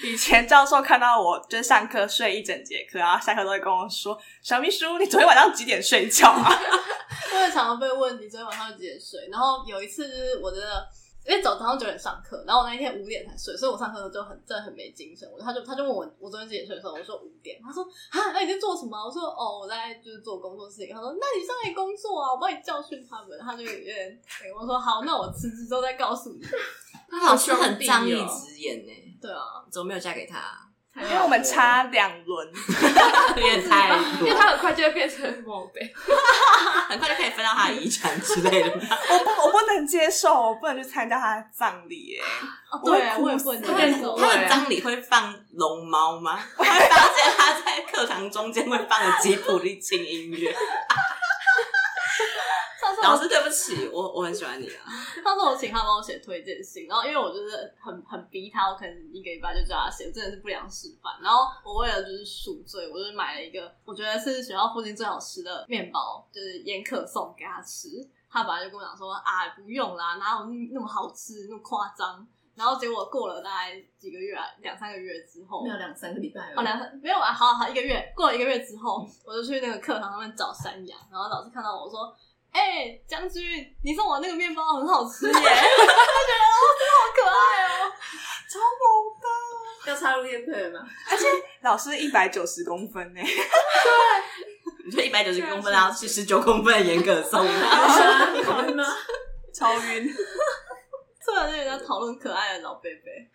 [0.05, 6.49] 以前教授看到我就是上课睡一整节课，然后下课都会跟我说：“小秘书，你昨天晚上几点睡觉啊？”
[7.35, 10.87] 我也常常被问你昨天晚上几点睡，然后有一次就是我的。
[11.27, 15.27] 因为早早上九点上课，然后我那一天五点才睡，所以我上课的时候就很真的很没精神。
[15.33, 17.59] 我他就他就问我我昨天几点睡的时候，我说五点。
[17.65, 19.03] 他说啊，那你在做什么？
[19.03, 20.95] 我说哦，我在就是做工作事情。
[20.95, 23.39] 他说那你上来工作啊，我帮你教训他们。
[23.41, 24.21] 他就有点
[24.59, 26.45] 我说好，那我辞职之后再告诉你。
[27.09, 28.93] 他老师很仗义直言呢。
[29.21, 30.64] 对啊，怎么没有嫁给他？
[30.97, 32.49] 因为我们差两轮，
[33.37, 35.93] 有点太多，因为他很快就会变成墓碑，
[36.89, 38.71] 很快就可以分到他的遗产之类的。
[39.11, 42.17] 我不，我不能接受，我不能去参加他的葬礼。
[42.17, 42.25] 哎、
[42.71, 44.17] 哦，对，我也不能接受。
[44.17, 46.39] 他的葬礼会放龙猫吗？
[46.57, 50.55] 我还发现他在课堂中间会放个吉普力轻音乐。
[53.05, 54.91] 老师，对不起，我我很喜欢你啊。
[55.23, 61.13] 上次我请他帮我写推荐信，然后因为我就是很很逼他，我可能一个礼拜就叫他写，我真的是不良示范。
[61.23, 67.89] 然后我为了就是赎罪，我就买了一个我觉得是学校附近最好吃的面包，就是盐可送给他吃。
[68.31, 72.27] 他本来就跟我讲说啊，不用啦，哪有那么好吃，那么夸张。
[72.57, 82.15] 然后结果过了大概几个月，两三个月之后，没有两三个礼拜哦，两三没有啊，好好一个月，过了一个月之后，我就去那个课堂上面找山羊，然后老师看到我说。
[82.55, 83.43] 哎、欸，将军，
[83.83, 85.33] 你送我那个面包很好吃耶！
[85.35, 87.35] 他觉得哦，真的好可爱
[87.67, 87.91] 哦，
[88.49, 89.91] 超萌的。
[89.91, 90.81] 要插入业配吗？
[91.11, 91.27] 而且
[91.63, 93.21] 老师一百九十公分呢。
[93.21, 93.31] 对，
[94.87, 97.87] 你说一百九十公分，然后七十九公分的严格送他，
[98.45, 98.85] 好晕吗？
[99.53, 100.15] 超晕。
[101.25, 103.29] 突然间在讨论可爱的老贝贝。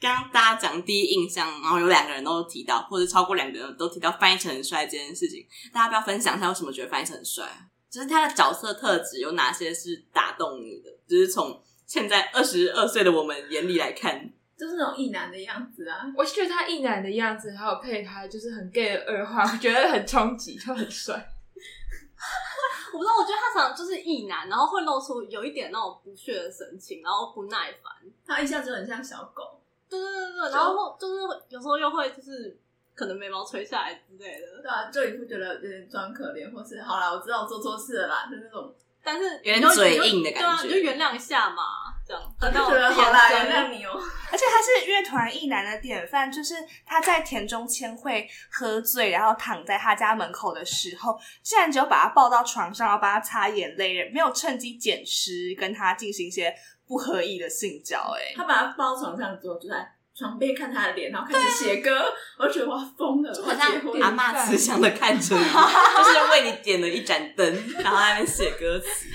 [0.00, 7.46] 刚刚大家讲第一印象，然后有两个人都提到，或者超过两个人都提到翻译成很帅这件事情，大家不要分享一下为什么觉得翻译成很帅？
[7.88, 10.90] 就是他的角色特质有哪些是打动你的？
[11.08, 16.00] 就是从现在二十二岁的我们眼里来看，就是那种异男的样子啊！
[16.16, 21.14] 我觉得他异男的样子，还有配他就是很 gay 的二话，我觉得很冲击，就很帅。
[22.92, 27.92] 我不知道，我觉得他常常就是异男，然后会露出有一点那种不屑的神情，然后不耐烦。
[28.26, 32.60] 他一下子很像小狗，对对对对，然后就是有时候又会就是。
[32.96, 41.62] 可能眉毛垂下来之类的，对啊，就你会觉得有点装可怜，或是好啦，我知道我做错事了啦，就那种，但是有点嘴硬的感觉，对啊，你就原谅一下嘛，
[42.08, 44.00] 这样，我就觉得好啦，原谅你哦。
[44.32, 46.54] 而且他是乐团一男的典范，就是
[46.86, 56.54] 他在田中千惠喝醉，然后躺在他家门口的时候，竟然只有把他抱到床上，然后帮他擦眼泪，没有趁机捡尸，跟他进行一些
[56.88, 57.98] 不合意的性交。
[58.16, 59.92] 哎，他把他抱到床上之后，就在。
[60.16, 61.90] 床边看他的脸，然后开始写歌，
[62.38, 67.46] 我就觉得哇疯了，就好像阿嬷慈祥的看着你， 就是为你点了一盏灯，
[67.78, 69.06] 然后在那边写歌词。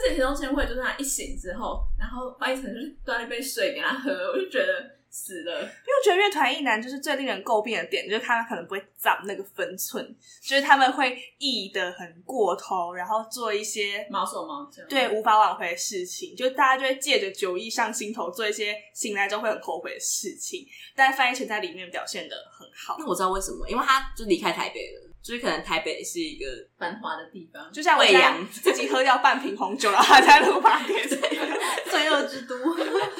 [0.00, 4.98] 而且田中千惠就是他一醒之后，然后翻译成就是端一杯水给他喝，我就觉得。
[5.12, 10.06] 死了，因为我觉得乐团一男就是最令人诟病的点，就是他们可能不会掌那个分寸，
[10.40, 20.64] 就是他们会意的很过头，然后做一些毛手毛脚，对无法挽回的事情，就大家就会借着酒意上心头，做一些醒来之后会很后悔的事情。
[20.94, 26.46] 但范逸臣在里面表现的很好，那我知道为什么，因为他就离开台北了，就是可能台北是一个
[26.78, 31.18] 繁华的地方，就像魏阳 自己喝掉半瓶红酒了，他在录 八点罪
[32.10, 32.56] 恶之都，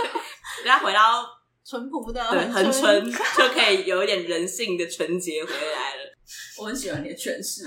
[0.65, 1.41] 然后回到。
[1.63, 6.17] 淳朴的，对，很纯，就可以有一点人性的纯洁回来了。
[6.59, 7.63] 我很喜欢你的诠释。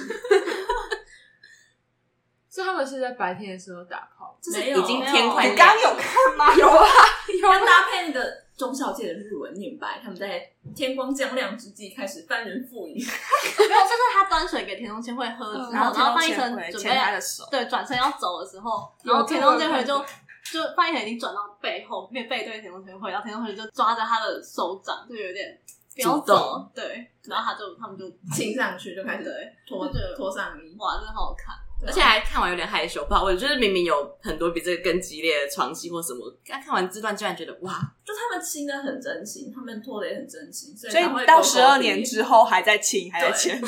[2.49, 5.47] 所以他们是在白天的时候打炮，就是已经天快。
[5.47, 6.53] 你刚刚有看吗？
[6.53, 6.85] 有啊，
[7.29, 12.93] 有要搭配那个中校界的日文念白，他们在天光将亮之际开始翻云覆雨。
[12.99, 20.03] 没有，就是他端水给田中千惠喝，然后然后范逸臣准备他的手，对，转身要走的时候，然后田中千惠就。
[20.51, 25.57] 就范逸臣已经转到背后，面背对田中千惠，然后田中千惠就抓着他的手掌，就有点
[25.95, 29.33] 不要走，对，然后他就他们就亲上去，就开始
[29.65, 37.73] 脱着脱上衣，哇，真的好好看，而且还看完有点害羞，不好，我就是明明有很多比这个更激烈的床戏或什么，刚看完这段居然觉得哇，
[38.05, 43.61] 就他们亲的很真心，他们拖的也很真心，所以，所以到十二年之后还在亲，还在牵。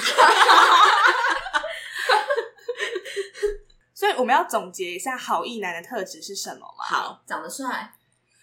[3.94, 6.84] 所以我们要总结一下好意男的特质是什么吗？
[6.86, 7.66] 好，长得帅，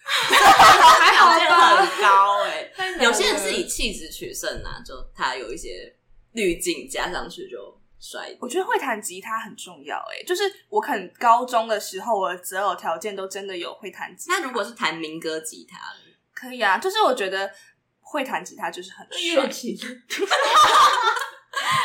[0.02, 2.96] 还好吧，很高哎、欸。
[3.04, 5.94] 有些人是以气质取胜呐、啊，就他有一些
[6.32, 8.36] 滤镜加上去就帅。
[8.40, 14.38] 我觉得会弹吉他很重要哎、欸，就是我可能高中的时候，我的择偶条件都真的有会弹吉他。
[14.38, 15.78] 那如果是弹民歌吉他，
[16.34, 17.48] 可以啊，就是我觉得
[18.00, 19.18] 会弹吉他就是很帅。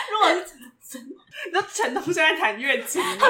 [0.09, 0.57] 如果是。
[1.45, 3.29] 你说陈东现在弹乐器，很萌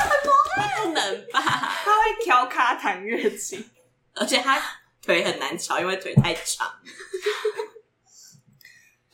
[0.00, 1.40] 很萌啊，不能吧？
[1.40, 3.64] 他会挑咖弹乐器，
[4.14, 4.60] 而且他
[5.00, 6.68] 腿很难乔，因为腿太长。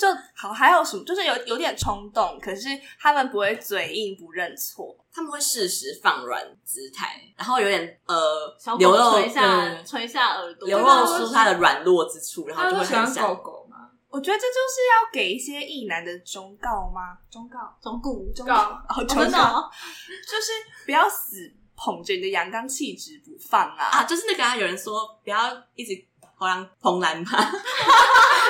[0.00, 1.04] 就好，还有什么？
[1.04, 13.90] 就是有有点冲动，可是他们不会嘴硬不认错，他们会适时放软姿态，然后有点呃，流露垂下垂下耳朵，流露出他的软弱之处，然后就会很像狗狗吗。
[14.08, 17.18] 我觉得这就是要给一些异男的忠告吗？
[17.30, 19.70] 忠告、忠告、忠告哦，真的，
[20.26, 20.52] 就是
[20.86, 23.84] 不要死捧着你的阳刚气质不放啊！
[23.98, 25.38] 啊，就是那个有人说不要
[25.74, 25.92] 一直
[26.40, 27.38] 好像捧兰趴，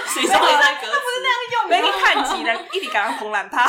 [0.07, 0.87] 谁说的那个？
[0.87, 3.68] 他不是那样用，没你看急的，一直赶上捧兰趴。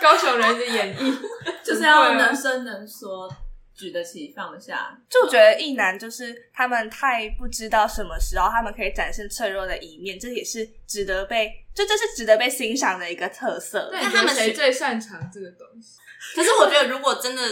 [0.00, 1.18] 高雄人的演绎
[1.64, 3.32] 就是要能伸能缩。
[3.78, 13.90] 举得起放得下，就觉得一男就是他们太不知道什么时候他们可以展现脆弱的一面，这也是值得被，就这是值得被欣赏的一个特色。
[13.92, 15.98] 那他们谁最擅长这个东西？
[16.34, 17.42] 可是我觉得，如果真的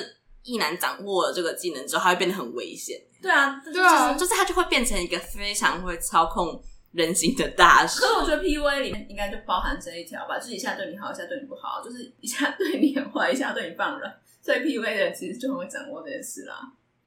[0.45, 3.01] 异男掌握了这个技能之后，他会变得很危险。
[3.21, 8.01] 对啊，对啊，就是，就是他就会变成一个非常会操控人心的大师。
[8.01, 14.15] 所以我觉得 PUA 里面应该就包含这一条吧，就是一下对你好，一下对你不好，就是一下对你很坏，一下对你放软。
[14.43, 16.57] 所以 PUA 的人其实就很会掌握这件事啦。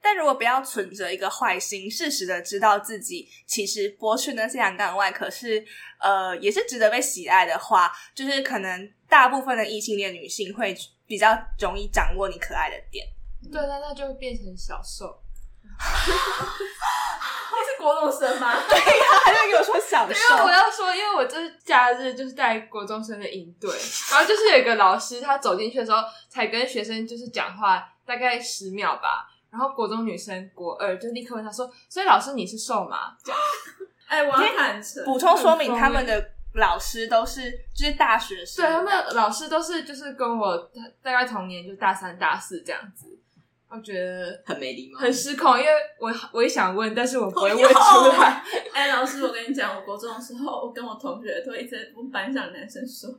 [0.02, 5.64] 但如果不要存着一个坏心，适时的知道自己其实剥去那些阳刚外壳是
[6.00, 13.06] 呃也是值得被喜爱的话，就是可能大部分的异性恋女性会比较容易掌握你可爱的点。
[13.52, 15.22] 对，那那就会变成小受。
[15.64, 15.70] 你
[17.66, 18.54] 是国中生吗？
[18.68, 20.14] 对呀，他就跟我说小受。
[20.14, 23.70] 因为我要说，因为我就是假日就是带国中生的营队，
[24.12, 25.98] 然后就是有一个老师，他走进去的时候
[26.30, 29.28] 才跟学生就是讲话，大概十秒吧。
[29.50, 33.42] 然后国中女生国二就立刻问他说：“所以老师你是受吗？”这样。
[34.08, 40.58] 哎，我要坦诚补充说明，他们的老师都是就是大学生，对，他们老师都是就是跟我
[41.02, 43.17] 大概同年，就大三、大四这样子。
[43.70, 48.42] 我觉得很没礼貌，很失控，因为我我也想问，但是我不会问出来。
[48.74, 53.10] 哎、欸，老师，我跟你讲，我国中的时候，我跟我同学都一直问班上的男生说，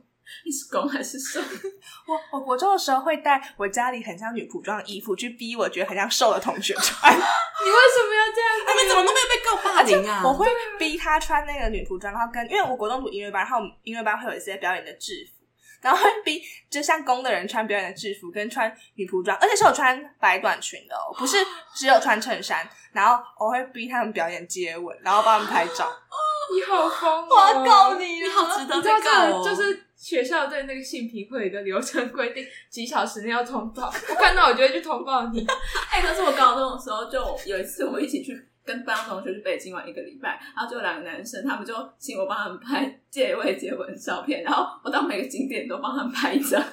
[0.43, 1.39] 你是攻还是受？
[2.07, 7.13] 我我国中的时候会带我家里很像女仆装的衣服去逼我觉得很像瘦的同学穿。
[7.13, 8.49] 你为什么要这样？
[8.67, 10.23] 你们怎么都没有被告霸凌啊？
[10.25, 10.47] 我会
[10.79, 15.38] 逼他穿那个女仆装，然后跟因为我国中读音乐班，然后音乐班会有一些表演的制服。
[15.81, 21.37] 然后会逼，就像公的人穿表演的制服，跟穿女仆装，而且是有穿白短裙的哦，不是
[21.75, 22.67] 只有穿衬衫。
[22.91, 25.87] 然后我会逼他们表演接吻，然后帮他们拍照。
[26.51, 27.29] 你好疯哦！
[27.29, 29.43] 我要告你，你好值得被告哦！
[29.45, 33.93] 就是学校对那个性平会的流程规定，几小时内要通报。
[34.09, 35.45] 我看到我就会去通报你。
[35.91, 38.33] 哎，可是我高中的时候就有一次，我们一起去。
[38.69, 46.63] 跟班上同学去北京玩一个礼拜，然后就有两个男生，他们就请我帮他们拍借位接吻照片，然后我到每个景点都帮他们拍一张。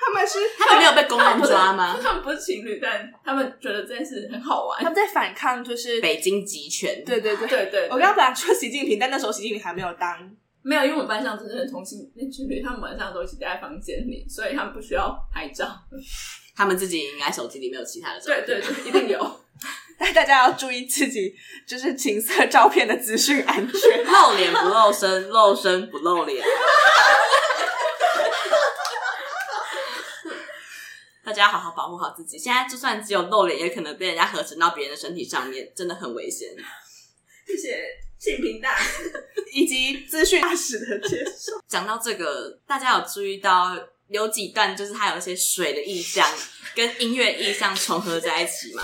[0.00, 1.98] 他们是他们没有被公安抓吗？
[2.00, 4.78] 他们不是情侣，但他们觉得这件事很好玩。
[4.78, 7.02] 他们在反抗，就是北京集权。
[7.04, 7.84] 对对对对对。
[7.86, 10.30] 我刚刚本来说习近平，但那时候习近平还没有当。
[10.62, 15.66] 没有，因为我们班上真的同性恋情侣，他们晚上都一起待在房间里，所以他们不需要拍照。
[16.54, 18.44] 他们自己应该手机里没有其他的照片。
[18.44, 19.18] 对对对，一定有。
[19.98, 21.34] 但 大家要注意自己
[21.66, 26.44] 就是情色照片的资讯安全，露脸不露身，露身不露脸。
[31.24, 32.38] 大家要好好保护好自己。
[32.38, 36.48] 现在就算只有露脸，也可能被人家合成到别人的身体上面，真的很危险。
[37.46, 37.84] 谢谢
[38.18, 39.12] 性平大使
[39.52, 41.60] 以及资讯大使的接受。
[41.66, 43.76] 讲到这个，大家有注意到
[44.08, 46.26] 有几段就是它有一些水的意象
[46.74, 48.82] 跟音乐意象重合在一起吗？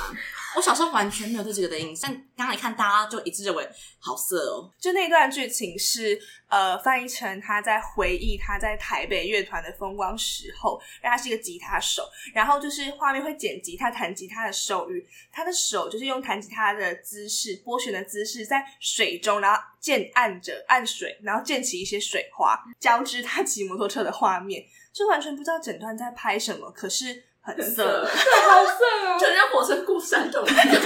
[0.57, 4.71] 我小时候完全没有这几个的印象，刚刚一看大家就一致认为好色哦。
[4.79, 27.25] 就那段剧情是呃翻译成他在回忆他在台北乐团的风光时候，因为他是一个吉他手，然后就是画面会剪辑他弹吉他的手语，他的手就是用弹吉他的姿势拨弦的姿势在水中，然后键按着按水，然后溅起一些水花，交织他骑摩托车的画面，就完全不知道整段在拍什么，可是。
[27.45, 30.81] 很色，对，好色哦， 就像火车过山洞一样，就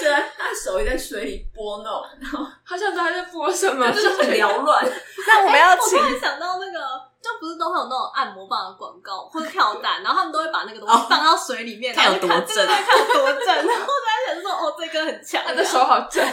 [0.00, 4.84] 觉得他手也在水里拨弄，然后 好像他在拨什么，就是很缭乱。
[5.28, 6.78] 那我们要请，我突然想到那个，
[7.22, 13.46] 就不是都会有那种按摩棒的广告或者跳蛋，然后他们都会把那个东西放到水里面，看有多正，看有多正。
[13.46, 16.24] 然后我在想说，哦，这个很强，他的手好正。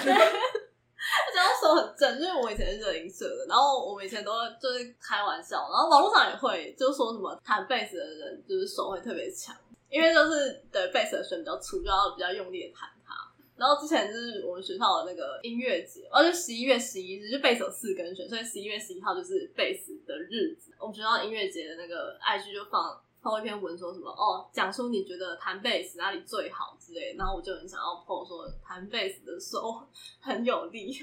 [1.16, 9.56] 他讲到手很正，因为我以前是热音社的，然后我们以前都就是开玩笑，然后网络上也会就说什么弹贝斯的人就是手会特别强，
[9.90, 13.14] 因为就是对贝斯的弦比较粗，就要比较用力的弹它。
[13.56, 20.72] 然后之前就是我们学校的那个音乐节，而且十一月十一日就贝斯有四根弦，所以十一月十一号就是贝斯的日子。
[20.80, 23.02] 我们学校音乐节的那个 IG 就放。
[23.26, 29.82] Po 一篇文说什么哦，讲出你觉得弹贝斯哪里最好之类，然后我就很想要 po 说弹贝斯的手
[30.22, 30.94] 很有力，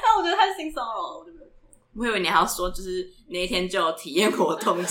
[0.00, 1.50] 但我觉得太性骚扰了，我就没有 po。
[1.96, 4.84] 我以为你还要说，就是那一天就有体验活动， 你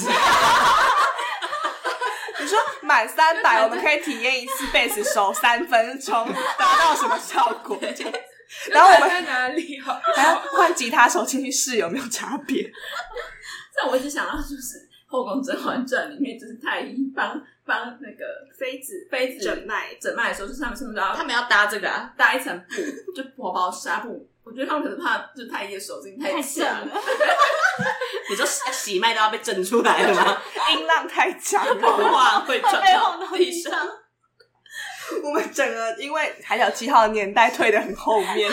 [2.45, 6.27] 说满三百我们可以体验一次贝斯手三分钟，
[6.59, 7.79] 达到什么效果？
[8.69, 9.79] 然后我们在哪里？
[9.79, 12.69] 还要换吉他手进去试有没有差别？
[13.73, 14.89] 但我一直想到就是。
[15.11, 18.25] 《后宫甄嬛传》里面就是太医帮帮那个
[18.57, 22.13] 妃子妃子诊脉诊脉的时候，就是他们是不是要他们要搭这个啊？
[22.17, 22.75] 搭一层布，
[23.13, 24.27] 就薄薄纱布。
[24.43, 27.01] 我觉得他们可能怕就太医的手劲太强了，
[28.29, 30.41] 你说喜脉都要被震出来了吗？
[30.73, 33.87] 音浪太强了，哇，会转到地上。
[35.23, 38.49] 我们整个因为海角七号的年代退的很后面，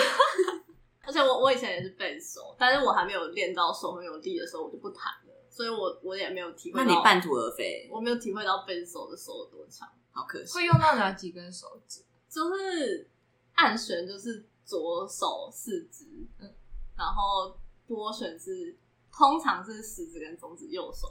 [1.06, 5.04] 而且我我以前也是背手，但是我还没有练到手很有力的时候，我就不弹。
[5.50, 10.54] 所以我我也没有体会到，那你半途而废，我没有体会到分手的手有多长，好可惜。
[10.54, 12.02] 会用到哪几根手指？
[12.28, 13.08] 就是
[13.54, 16.04] 按弦就是左手四指，
[16.38, 16.54] 嗯，
[16.96, 18.76] 然后拨弦是
[19.10, 21.08] 通常是食指跟中指右手。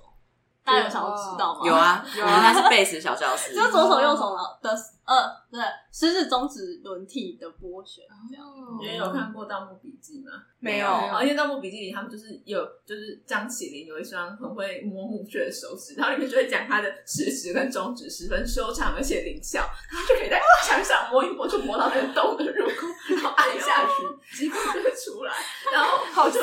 [0.67, 1.61] 大家有想要知道吗？
[1.65, 4.75] 有啊， 有啊，他是贝斯小教师，就是左手右手的
[5.07, 5.15] 呃，
[5.49, 8.45] 对，食指中指轮替的拨弦这样。
[8.77, 10.43] 你们有看过《盗墓笔记》吗？
[10.59, 10.87] 没有，
[11.21, 25.33] 因为《盗墓笔记》里他们就是有，就是张起灵有一双很会摸墓穴的手指，然后里面就会讲他的食指跟中指十分修长而且灵巧，他就可以在墙上摸一摸，就摸到那个洞的入口，然后按下去，机关就会出来，
[25.71, 26.41] 然后好就，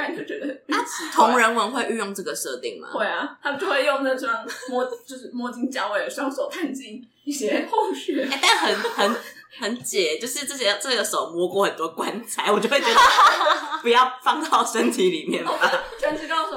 [0.00, 0.84] 感觉觉得啊。
[1.12, 2.88] 同人文会运用这个设定吗。
[2.92, 9.16] 会啊，他们就会用那双摸，就是摸金脚尾的双手探进一些后续，哎，但很很
[9.58, 13.00] 很解，就是这些这个手摸过很多棺材，我就会觉得
[13.82, 15.52] 不要放到身体里面吧。
[16.00, 16.49] 全职高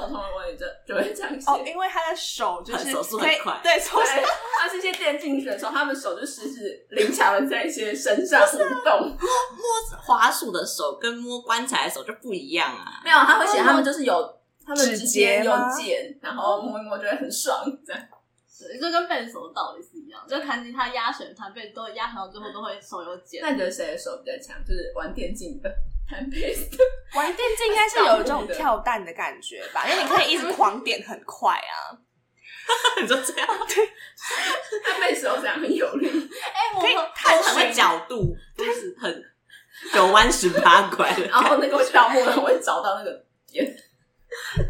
[0.87, 4.21] 就会这样写哦，因因为他的手就是手速很快，对，手速
[4.59, 9.01] 他是一些电竞选手，他们手就十指灵巧的在一些身上互动。
[9.01, 14.39] 摸摸滑鼠的手跟摸棺材的手就不一样啊，没有，他会写他们就是有。
[14.65, 18.01] 他们直接用剑，然后摸一摸就会很爽，这样。
[18.57, 23.41] 对，就跟贝斯手的道理是一样，就弹吉他压弦、弹贝斯都压到最后都会手有茧。
[23.41, 24.55] 那你觉得谁的手比较强？
[24.63, 25.69] 就是玩电竞的
[27.15, 29.85] 玩电竞应该是有这种跳弹的感觉吧？
[29.89, 31.97] 因为你可以一直狂点很快啊。
[33.01, 33.47] 你就这样？
[33.67, 33.89] 对。
[34.83, 38.35] 弹贝斯手这样很有力，哎，可以弹什么角度？
[38.57, 39.23] 就是很
[39.93, 41.25] 九弯十八拐的。
[41.27, 43.65] 然后那个跳木的会找到那个点。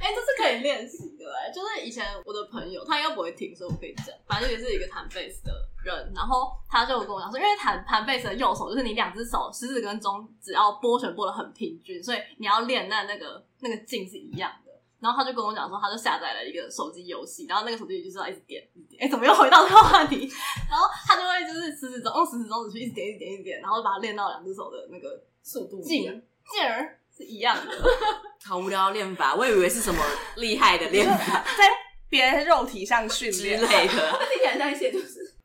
[0.02, 1.26] 哎、欸，这是可以练习的。
[1.40, 4.08] 哎、欸，就是以前我的朋友，他应该不会听，所以我可以讲。
[4.28, 5.54] 反正也是一个弹贝斯的
[5.84, 14.72] 人，然后他就跟我讲说，因为弹弹贝斯的右手就是你两只手食指跟中指要拨弦拨的很平均，所以你要练那那个那个劲是一样的。
[15.00, 20.32] 然后他就跟我讲说，他就下载了一个手机游戏，然后那个手机就是要一直点一点，哎，怎么又回到这个话题？
[20.72, 26.04] 然后他就会就是食指中用食指中指去一直点一直点一直点，然后把它练到两只手的那个速度劲
[26.50, 27.74] 劲儿是一样的。
[28.48, 30.02] 好无聊的练法，我以为是什么
[30.38, 31.70] 厉害的练法，在
[32.08, 34.20] 别人肉体上训练之类的。
[34.30, 35.00] 听起来像一些就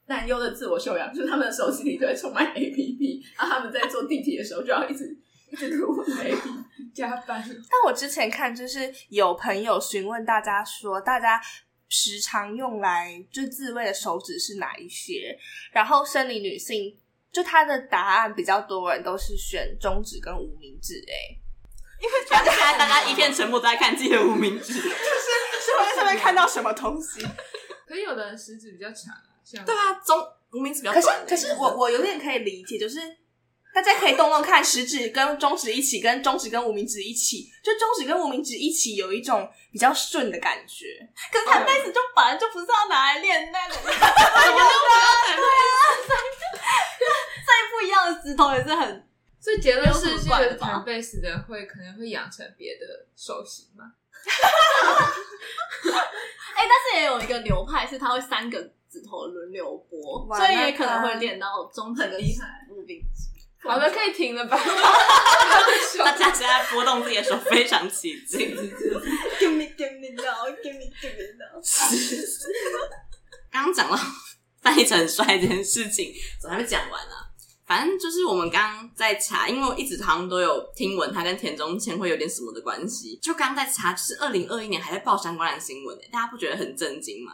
[0.08, 5.16] 是男优的自我修养， 就是他们的手机里都会充满 APP，然后他们在坐地铁的时候就要一直
[5.52, 6.64] 一直录 APP。
[6.94, 11.40] 加班，但我之前看就是有朋友询问大家说，大家
[11.88, 15.38] 时常用来就自慰的手指是哪一些？
[15.70, 16.98] 然后生理女性
[17.30, 21.38] 就她的答案比较多人都是选中指跟无名指，哎，
[22.02, 24.90] 因为现在大家一片沉默都在看自己的无名指，就是是
[25.78, 27.24] 会在上面看到什么东西？
[27.86, 30.18] 可是有的人食指比较长啊，像对啊，中
[30.52, 31.26] 无名指比较短。
[31.26, 33.00] 可是可是我我有点可以理解，就是。
[33.70, 40.86] 大家可以动动看，食指跟中指一起，跟中指跟无名指一起，就中指跟无名指一起，有一种比较顺的感觉。
[41.30, 43.74] 可是弹贝斯就本来就不是要拿来练那个？
[47.46, 49.06] 再不一样的指头也是很。
[49.38, 53.84] 所以结论是，这个弹贝斯的会可能会养成别的手型吗？
[56.56, 62.18] 哎、欸，但是也有一个流派是，他会三个指头轮流拨，所以也可能会练到中指跟
[62.70, 63.28] 无名指。
[63.60, 64.56] 好的，可以停了吧？
[65.98, 68.54] 大家现在拨动自己的手，非常起劲。
[69.38, 71.60] Give me, give me now, give me, give me now。
[73.50, 73.98] 刚刚讲到
[74.62, 77.26] 翻译成很帅这件事情，怎么还没讲完啊？
[77.66, 83.18] 反正就是我们刚刚在查，因为我一直好像都有听闻他跟田中千会有点什么的关系。
[83.20, 87.32] 就刚刚在查，就是二零二一年还在报相关的新闻，大家不觉得很震惊吗？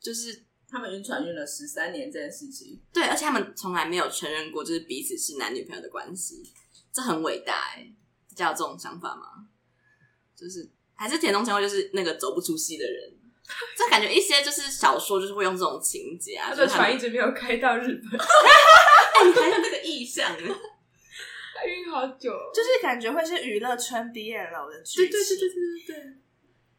[0.00, 0.44] 就是。
[0.70, 6.42] 他们晕船晕了十三年这件事情，对，而且他们从来没有承认过，就是彼此是男女朋友的关系，
[6.92, 7.92] 这很伟大哎！
[8.30, 9.48] 大家有这种想法吗？
[10.36, 13.12] 就是还是田中千惠就是那个走不出戏的人，
[13.76, 20.54] 就感觉一些就是小说就是会用这种情节啊，他的船一直没有开到日本， 哎，你还有那个意象呢？
[21.54, 26.14] 他晕好久，就是感觉会是娱乐圈 BL 的剧情，对对对对对对，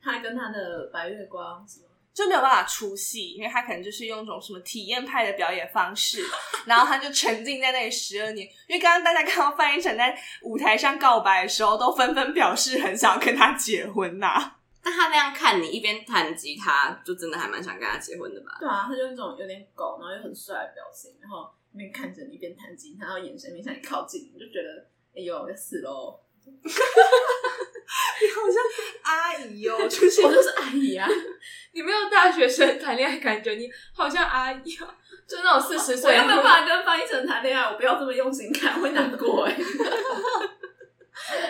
[0.02, 1.91] 他跟他的白月光什么。
[2.14, 6.22] 就没有办法出戏，因为他可能就是用一种什么体验派的表演方式，
[6.66, 8.46] 然后他就沉浸在那里十二年。
[8.68, 14.58] 因为刚刚大家看到范逸臣在舞台上告白的时候，都纷纷表示很想跟他结婚呐、啊。
[14.84, 18.58] 但他那样看你一边弹吉他，就真的还蛮想跟他结婚的吧？
[18.60, 26.20] 对啊，他就那种有点狗，然后又很帅的表情，然后一边看着你一边弹吉他，然后眼神面向你靠近，你就觉得哎呦要死喽！
[28.22, 28.64] 你好像
[29.04, 31.08] 阿姨哦， 就是我就是阿姨啊！
[31.74, 34.88] 你没有大学生谈恋爱感觉，你好像阿姨哦，
[35.28, 36.18] 就那种四十岁。
[36.18, 39.56] 我没有办法跟方一成谈恋爱，我不要这么用心看，会难过哎。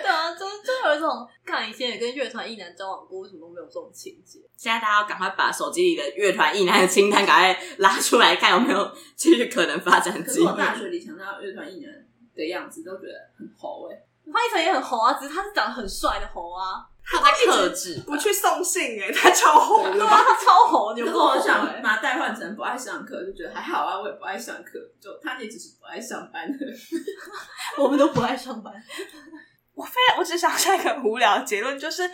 [0.02, 4.40] 对啊，就就有一种，看以前也跟乐团一男交往过，为什么都没有这种情节？
[4.56, 10.22] 现在大家要赶快把手机里的乐团一男的清单赶快拉出来看，有没有继续可能发展？
[10.22, 11.92] 可是我大学里想到乐团一男
[12.34, 13.96] 的样子，都觉得很猴哎。
[14.32, 16.88] 范逸臣也很红啊，只是他是长得很帅的猴啊。
[17.04, 20.94] 他在克制，不去送信哎，他超红的，他超红。
[20.96, 26.58] 你跟我想把他代换成不爱上课，就觉得还好啊，我也不爱上课，就他也只是不爱上班的。
[27.82, 28.72] 我们都不爱上班。
[29.74, 32.08] 我非常，我只想下一个很无聊的结论，就是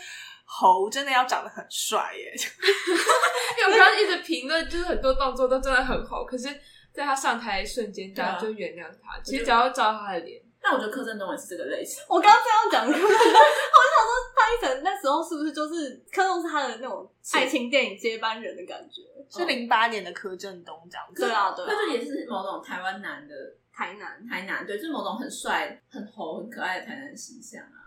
[0.44, 2.32] 猴真的要长得很帅耶。
[3.60, 6.48] 因为我刚刚一直评论，就是很多动作都真的很猴，可是
[6.94, 9.20] 在他上台的瞬间，大家就原谅他。
[9.22, 10.40] 其实只要照他的脸。
[10.60, 12.02] 但我觉得柯震东也是这个类型。
[12.08, 12.40] 我刚刚
[12.70, 19.02] 这样讲， 我就想说范逸臣那时候是不是就是柯震东是他的那种爱情电影接班人的感觉？
[19.30, 21.22] 是零八年的柯震东这样子。
[21.22, 21.64] 对啊，对。
[21.66, 23.34] 那就也是某种台湾男的
[23.72, 27.84] 台南，台南对，就是某种很帅、很猴、很可爱的台南形象啊。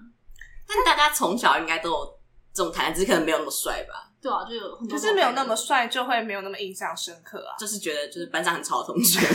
[0.68, 2.20] 但大家从小应该都有
[2.54, 4.08] 这种台南，只是可能没有那么帅吧？
[4.22, 7.58] 对啊，就有很多，就是没有那么帅，就会没有那么印象深刻啊。
[7.58, 9.20] 就是觉得就是班上很潮的同学，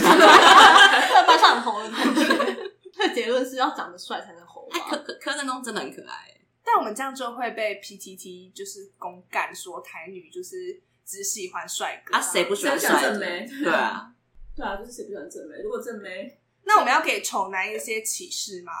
[1.27, 2.56] 班上很红的同学。
[2.97, 4.67] 这结论是要长得帅才能红。
[4.89, 13.47] 柯柯柯震东真的很可爱，但我们这样就会被 PTT 就是公干说台女就是只喜欢帅哥啊，谁不喜欢帅正妹？
[13.63, 14.11] 对啊，
[14.55, 15.57] 对啊，就是谁不喜欢正妹？
[15.63, 18.73] 如果正妹， 那我们要给丑男一些启示吗？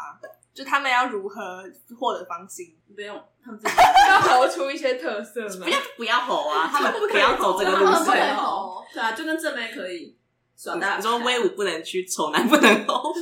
[0.53, 1.63] 就他们要如何
[1.99, 2.75] 获得芳心？
[2.95, 3.15] 不用，
[3.45, 3.73] 他们自己
[4.09, 5.65] 要活出一些特色吗？
[5.65, 6.67] 不要不要吼啊！
[6.67, 8.83] 他们 不要走这个路线吼。
[8.91, 10.17] 对啊，就跟正妹可以
[10.57, 10.97] 耍大。
[10.97, 13.13] 你说威武不能屈，丑男不能吼。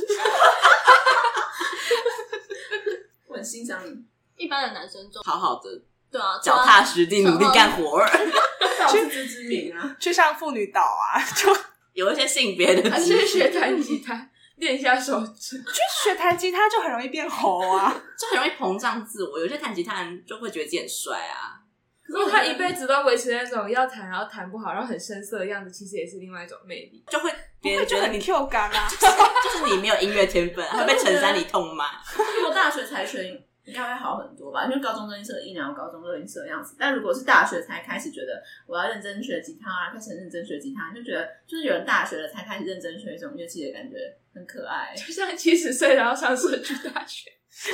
[3.28, 4.04] 我很欣赏你。
[4.36, 5.70] 一般的男生就好好的
[6.10, 8.08] 对啊，脚踏实地努力干活儿，
[8.90, 11.56] 去自知之明啊， 去上妇女岛啊，就
[11.92, 14.30] 有一些性别的，还是学弹吉他。
[14.56, 15.72] 练一下手指，就
[16.02, 19.38] 学弹吉他就很容易变猴啊，就很容易膨胀自我。
[19.38, 21.60] 有些弹吉他人就会觉得自己很帅啊。
[22.08, 27.04] 如果他一辈子都维持那种要弹然后弹不好，然后很生涩的样子，其实也是另外一种魅力。
[27.08, 27.30] 就会
[27.60, 29.06] 别人觉得你 Q 感啊，就是，
[29.44, 32.00] 就是你没有音乐天分，会被陈珊妮痛骂。
[32.36, 33.42] 如果大学才学。
[33.66, 36.76] 应该会好很多吧，因为高中热音社一两个高中热音社的样子。
[36.78, 43.96] 但如果是大学才开始觉得我要认真学吉他啊，开始认真学吉他，就觉得就是有人大学了才开始认真学一种乐器的感觉，
[44.32, 44.94] 很可爱。
[44.94, 47.28] 就像七十岁然后上社区大学，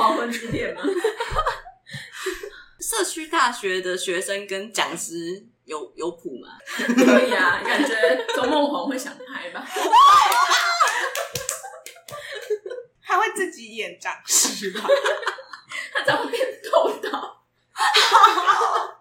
[0.00, 0.80] 黄昏之恋吗？
[2.80, 6.48] 社区大学的学生跟讲师有有谱吗？
[6.96, 7.94] 可以啊，感觉
[8.34, 9.66] 周梦红会想拍吧。
[13.02, 14.80] 他会自己演讲师吧？
[15.92, 17.42] 他怎么变头导？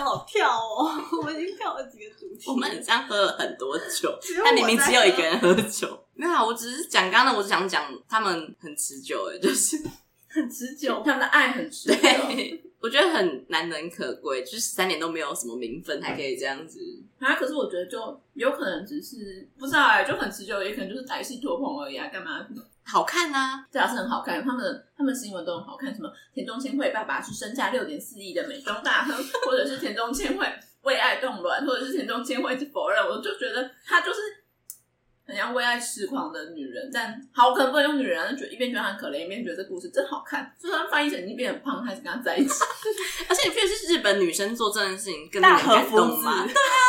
[0.00, 0.90] 好跳哦！
[1.18, 2.50] 我们已经跳了几个主题。
[2.50, 5.98] 我们很像喝了很多酒，但明明只有一个人喝酒。
[6.14, 9.76] 没有，我只是讲刚刚的，我只想讲他们很持久，哎，就是
[10.28, 12.00] 很持久， 他们的爱很持久。
[12.00, 16.80] 对，我觉得很难能可贵，就是三年都没有什么名分，还可以这样子。
[17.18, 17.36] 啊！
[17.36, 22.08] 可是我觉得就有可能只是不知道哎、欸，就很持久，也可能就是歹戏拖棚而已啊！
[22.08, 22.46] 干嘛？
[22.84, 24.42] 好看啊，对啊，是很好看。
[24.44, 29.16] 他们的他们新闻都很好看，什么田中千惠爸爸是身价六点四亿的美妆大亨，
[29.46, 30.46] 或者是田中千惠
[30.82, 34.20] 为爱动卵，或者是田中千惠否认，我就觉得她就是
[35.24, 36.90] 很像为爱痴狂的女人。
[36.92, 40.52] 但好，我可能不能用女人，就觉得一边觉得她很可怜，一边觉得这故事真好看。
[40.60, 42.64] 就算翻译成已经变很胖，还是跟她在一起。
[43.28, 46.44] 而且你不觉得是日本女生做这件事情更令人感动吗？
[46.44, 46.82] 对啊。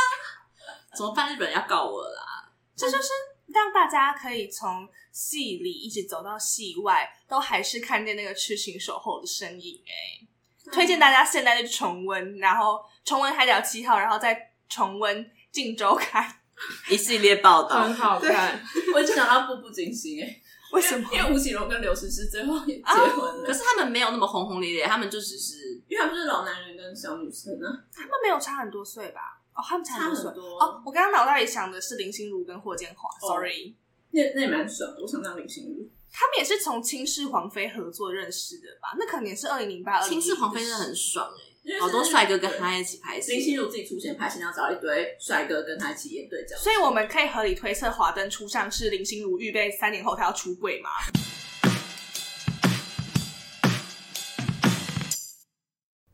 [0.95, 1.33] 怎么办？
[1.33, 2.49] 日本人要告我啦！
[2.75, 3.09] 这就是
[3.53, 9.81] 让大家可以从戏里一直走到戏外，都还是看见那个痴情守候的身影。
[9.85, 16.23] 哎，推荐大家现在就重温，然后重温《海角七号》，然后再重温《镜周刊》
[16.91, 18.59] 一系列报道，很好看。
[18.93, 20.41] 我一直想到《步步惊心》哎，
[20.73, 21.07] 为什么？
[21.13, 29.41] 因为吴奇隆跟刘诗诗最后也结婚了，啊，可是他们没有那么轰轰烈烈，他们就只是因为他们是老男人跟小女生呢，他们没有差很多岁吧？
[29.55, 30.81] 哦，他们差很多，多哦。
[30.85, 33.75] 我刚刚脑袋里想的是林心如跟霍建华，sorry，
[34.11, 35.01] 那那也蛮爽的。
[35.01, 38.95] 我想当林心如，他们也是从倾世皇妃合作认识的吧？
[38.97, 40.01] 那可能也是二零零八。
[40.01, 41.31] 倾世皇妃真的很爽
[41.65, 43.31] 哎、欸，好多帅哥跟他一起拍戏。
[43.31, 50.89] 林心如自己出钱拍戏，然后找一堆帅哥跟他一起演对角，所以我们可以合理推测，华灯初上是林心如预备三年后他要出柜吗？